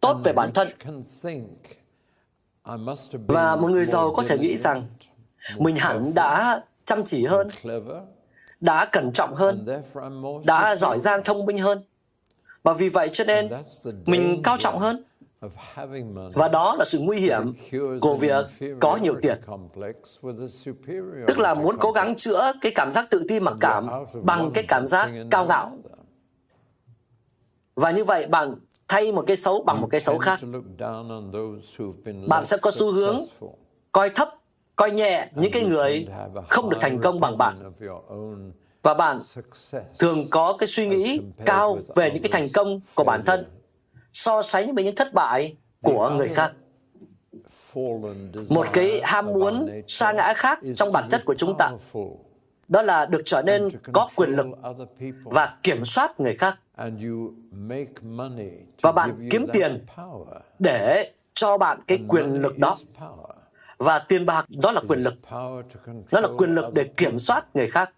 [0.00, 0.68] tốt về bản thân.
[3.26, 4.82] Và một người giàu có thể nghĩ rằng
[5.58, 7.48] mình hẳn đã chăm chỉ hơn,
[8.60, 9.66] đã cẩn trọng hơn,
[10.44, 11.82] đã giỏi giang thông minh hơn.
[12.62, 13.48] Và vì vậy cho nên
[14.06, 15.04] mình cao trọng hơn.
[16.34, 17.52] Và đó là sự nguy hiểm
[18.00, 18.46] của việc
[18.80, 19.38] có nhiều tiền.
[21.26, 23.88] Tức là muốn cố gắng chữa cái cảm giác tự ti mặc cảm
[24.22, 25.78] bằng cái cảm giác cao ngạo.
[27.74, 28.54] Và như vậy bạn
[28.88, 30.40] thay một cái xấu bằng một cái xấu khác.
[32.28, 33.18] Bạn sẽ có xu hướng
[33.92, 34.28] coi thấp
[34.76, 36.06] coi nhẹ những cái người
[36.48, 37.72] không được thành công bằng bạn
[38.82, 39.20] và bạn
[39.98, 43.44] thường có cái suy nghĩ cao về những cái thành công của bản thân
[44.16, 46.52] so sánh với những thất bại của người khác.
[48.48, 51.70] một cái ham muốn sa ngã khác trong bản chất của chúng ta.
[52.68, 54.46] đó là được trở nên có quyền lực
[55.24, 56.58] và kiểm soát người khác.
[58.82, 59.84] Và bạn kiếm tiền
[60.58, 62.76] để cho bạn cái quyền lực đó.
[63.78, 65.14] và tiền bạc đó là quyền lực.
[66.12, 67.92] nó là quyền lực để kiểm soát người khác.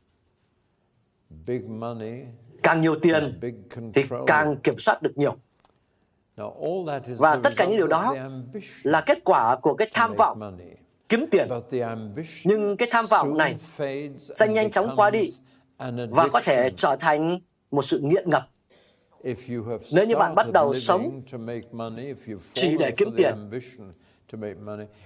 [2.62, 3.40] Càng nhiều tiền
[3.94, 5.36] thì càng kiểm soát được nhiều
[7.18, 8.14] và tất cả những điều đó
[8.82, 10.59] là kết quả của cái tham vọng
[11.09, 11.49] kiếm tiền.
[12.45, 13.57] Nhưng cái tham vọng này
[14.18, 15.30] sẽ nhanh chóng qua đi
[16.11, 17.39] và có thể trở thành
[17.70, 18.49] một sự nghiện ngập.
[19.93, 21.22] Nếu như bạn bắt đầu sống
[22.53, 23.51] chỉ để kiếm tiền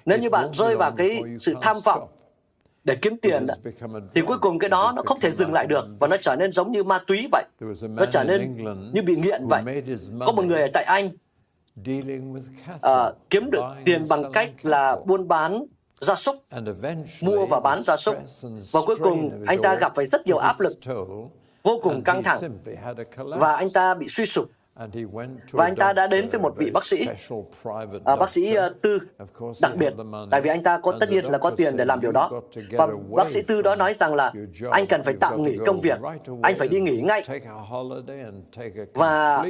[0.05, 2.09] nếu như bạn rơi vào cái sự tham vọng
[2.85, 3.47] để kiếm tiền
[4.15, 6.53] thì cuối cùng cái đó nó không thể dừng lại được và nó trở nên
[6.53, 7.45] giống như ma túy vậy.
[7.89, 8.57] Nó trở nên
[8.93, 9.63] như bị nghiện vậy.
[10.21, 11.11] có một người ở tại anh
[12.77, 15.65] uh, kiếm được tiền bằng cách là buôn bán
[16.01, 16.37] gia súc
[17.23, 18.17] mua và bán gia súc.
[18.73, 20.73] và cuối cùng anh ta gặp phải rất nhiều áp lực
[21.63, 22.39] vô cùng căng thẳng
[23.15, 24.51] và anh ta bị suy sụp
[25.53, 27.07] và anh ta đã đến với một vị bác sĩ,
[28.05, 28.99] à, bác sĩ uh, tư
[29.63, 29.95] đặc biệt,
[30.31, 32.31] tại vì anh ta có tất nhiên là có tiền để làm điều đó.
[32.71, 34.33] Và bác sĩ tư đó nói rằng là
[34.71, 35.99] anh cần phải tạm nghỉ công việc,
[36.43, 37.23] anh phải đi nghỉ ngay.
[38.95, 39.45] và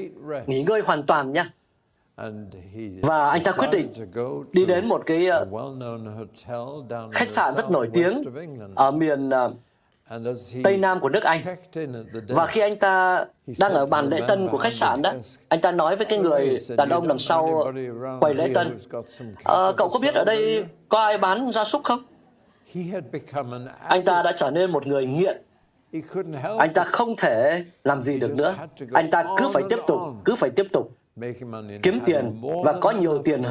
[0.47, 1.53] nghỉ ngơi hoàn toàn nha.
[3.03, 3.93] Và anh ta quyết định
[4.53, 5.49] đi đến một cái uh,
[7.13, 8.23] khách sạn rất nổi tiếng
[8.75, 9.53] ở miền uh,
[10.65, 11.41] Tây Nam của nước Anh.
[12.29, 13.25] Và khi anh ta
[13.59, 15.13] đang ở bàn lễ tân của khách sạn đó,
[15.49, 17.73] anh ta nói với cái người đàn ông đằng sau
[18.21, 18.79] quầy lễ tân,
[19.45, 22.03] à, cậu có biết ở đây có ai bán gia súc không?
[23.89, 25.43] Anh ta đã trở nên một người nghiện.
[26.59, 28.55] Anh ta không thể làm gì được nữa.
[28.93, 30.93] Anh ta cứ phải tiếp tục, cứ phải tiếp tục
[31.83, 33.43] kiếm tiền và có nhiều tiền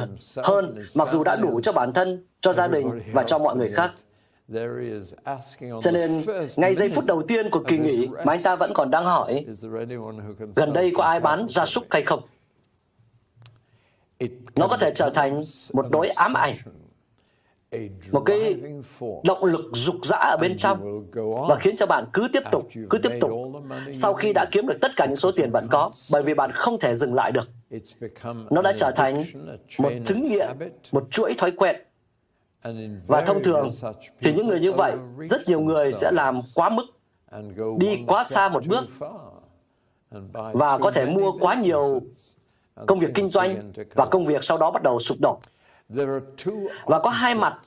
[0.44, 3.70] hơn mặc dù đã đủ cho bản thân, cho gia đình và cho mọi người
[3.70, 3.90] khác.
[5.80, 6.24] Cho nên,
[6.56, 9.46] ngay giây phút đầu tiên của kỳ nghỉ mà anh ta vẫn còn đang hỏi,
[10.54, 12.20] gần đây có ai bán gia súc hay không?
[14.56, 16.54] Nó có thể trở thành một nỗi ám ảnh,
[18.12, 18.56] một cái
[19.24, 21.08] động lực dục dã ở bên trong
[21.48, 23.30] và khiến cho bạn cứ tiếp tục, cứ tiếp tục
[23.92, 26.50] sau khi đã kiếm được tất cả những số tiền bạn có, bởi vì bạn
[26.54, 27.48] không thể dừng lại được.
[28.50, 29.24] Nó đã trở thành
[29.78, 30.48] một chứng nghiện,
[30.92, 31.76] một chuỗi thói quen
[33.06, 33.68] và thông thường
[34.20, 36.84] thì những người như vậy, rất nhiều người sẽ làm quá mức,
[37.78, 38.84] đi quá xa một bước
[40.52, 42.00] và có thể mua quá nhiều
[42.86, 45.38] công việc kinh doanh và công việc sau đó bắt đầu sụp đổ.
[46.84, 47.58] Và có hai mặt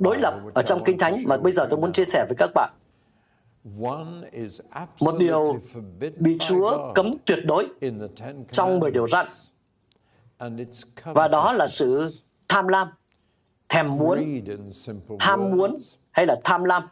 [0.00, 2.50] đối lập ở trong Kinh Thánh mà bây giờ tôi muốn chia sẻ với các
[2.54, 2.72] bạn.
[5.00, 5.60] Một điều
[6.16, 7.68] bị Chúa cấm tuyệt đối
[8.50, 9.26] trong 10 điều răn.
[11.04, 12.12] Và đó là sự
[12.48, 12.88] tham lam
[13.68, 14.42] thèm muốn,
[15.18, 15.74] ham muốn
[16.10, 16.88] hay là tham lam.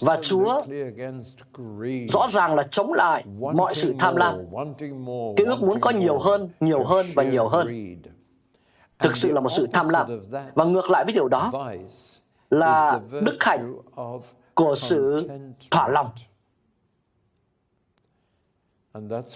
[0.00, 0.62] Và Chúa
[2.08, 3.24] rõ ràng là chống lại
[3.54, 4.38] mọi sự tham lam.
[5.36, 7.68] Cái ước muốn có nhiều hơn, nhiều hơn và nhiều hơn.
[8.98, 10.20] Thực sự là một sự tham lam.
[10.54, 11.52] Và ngược lại với điều đó
[12.50, 13.74] là đức hạnh
[14.54, 15.28] của sự
[15.70, 16.10] thỏa lòng.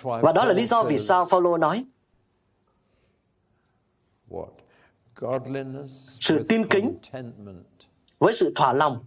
[0.04, 1.84] Và đó là lý do vì sao Phaolô nói
[6.20, 6.98] sự tin kính
[8.18, 9.04] với sự thỏa lòng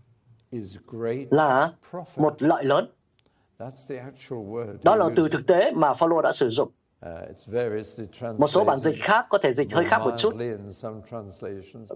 [1.31, 1.71] là
[2.17, 2.87] một lợi lớn.
[4.83, 6.71] Đó là từ thực tế mà Phaolô đã sử dụng.
[7.05, 10.33] Uh, một số bản dịch khác có thể dịch hơi khác một chút,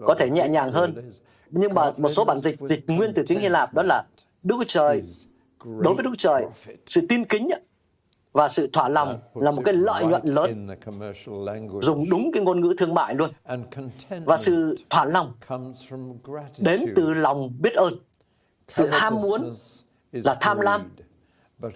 [0.05, 1.11] có thể nhẹ nhàng hơn.
[1.49, 4.03] Nhưng mà một số bản dịch dịch nguyên từ tiếng Hy Lạp đó là
[4.43, 5.01] Đức Chúa Trời.
[5.63, 6.45] đối với Đức Trời
[6.85, 7.49] sự tin kính
[8.39, 10.67] và sự thỏa lòng là một cái lợi nhuận lớn.
[11.81, 13.31] dùng đúng cái ngôn ngữ thương mại luôn.
[14.25, 15.33] Và sự thỏa lòng
[16.57, 17.93] đến từ lòng biết ơn.
[18.67, 19.55] Sự ham muốn
[20.11, 20.91] là tham lam.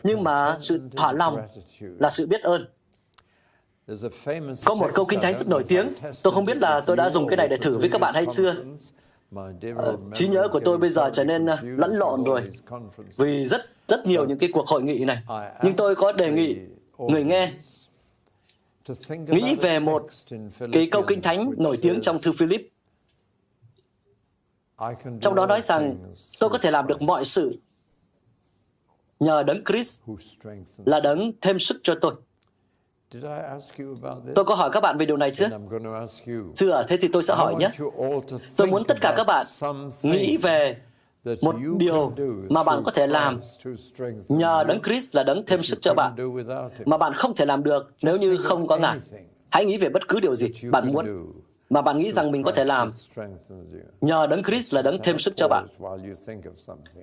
[0.03, 1.37] nhưng mà sự thỏa lòng
[1.99, 2.65] là sự biết ơn.
[4.65, 5.93] Có một câu kinh thánh rất nổi tiếng.
[6.23, 8.25] Tôi không biết là tôi đã dùng cái này để thử với các bạn hay
[8.25, 8.55] chưa.
[9.75, 12.51] Ờ, trí nhớ của tôi bây giờ trở nên ờ, lẫn lộn rồi.
[13.17, 15.23] vì rất rất nhiều những cái cuộc hội nghị này.
[15.63, 16.57] Nhưng tôi có đề nghị
[16.97, 17.53] người nghe
[19.27, 20.07] nghĩ về một
[20.73, 22.61] cái câu kinh thánh nổi tiếng trong thư Philip.
[25.21, 25.97] Trong đó nói rằng
[26.39, 27.59] tôi có thể làm được mọi sự
[29.19, 30.01] nhờ đấng Christ
[30.85, 32.13] là đấng thêm sức cho tôi.
[34.35, 35.49] Tôi có hỏi các bạn về điều này chưa?
[36.55, 37.69] Chưa, thế thì tôi sẽ hỏi nhé.
[38.57, 39.45] Tôi muốn tất cả các bạn
[40.01, 40.77] nghĩ về
[41.41, 42.13] một điều
[42.49, 43.41] mà bạn có thể làm
[44.29, 46.15] nhờ đấng Christ là đấng thêm sức cho bạn
[46.85, 48.99] mà bạn không thể làm được nếu như không có Ngài.
[49.49, 51.33] Hãy nghĩ về bất cứ điều gì bạn muốn
[51.69, 52.91] mà bạn nghĩ rằng mình có thể làm
[54.01, 55.67] nhờ đấng Christ là đấng thêm sức cho bạn.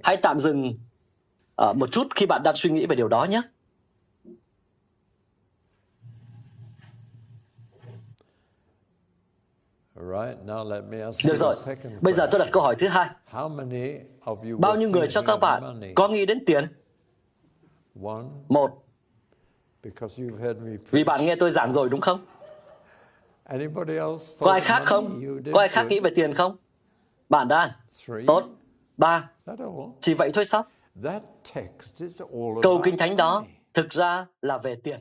[0.02, 0.74] Hãy tạm dừng
[1.62, 3.42] uh, một chút khi bạn đang suy nghĩ về điều đó nhé.
[11.24, 11.54] Được rồi,
[12.00, 13.08] bây giờ tôi đặt câu hỏi thứ hai.
[14.58, 15.62] Bao nhiêu người cho các bạn
[15.94, 16.66] có nghĩ đến tiền?
[18.48, 18.84] Một,
[20.90, 22.24] vì bạn nghe tôi giảng rồi đúng không?
[24.40, 25.20] Có ai khác không?
[25.52, 26.56] Có ai khác nghĩ về tiền không?
[27.28, 27.76] Bạn đã.
[28.26, 28.44] Tốt.
[28.96, 29.30] Ba.
[30.00, 30.64] Chỉ vậy thôi sao?
[32.62, 33.44] Câu kinh thánh đó
[33.74, 35.00] thực ra là về tiền.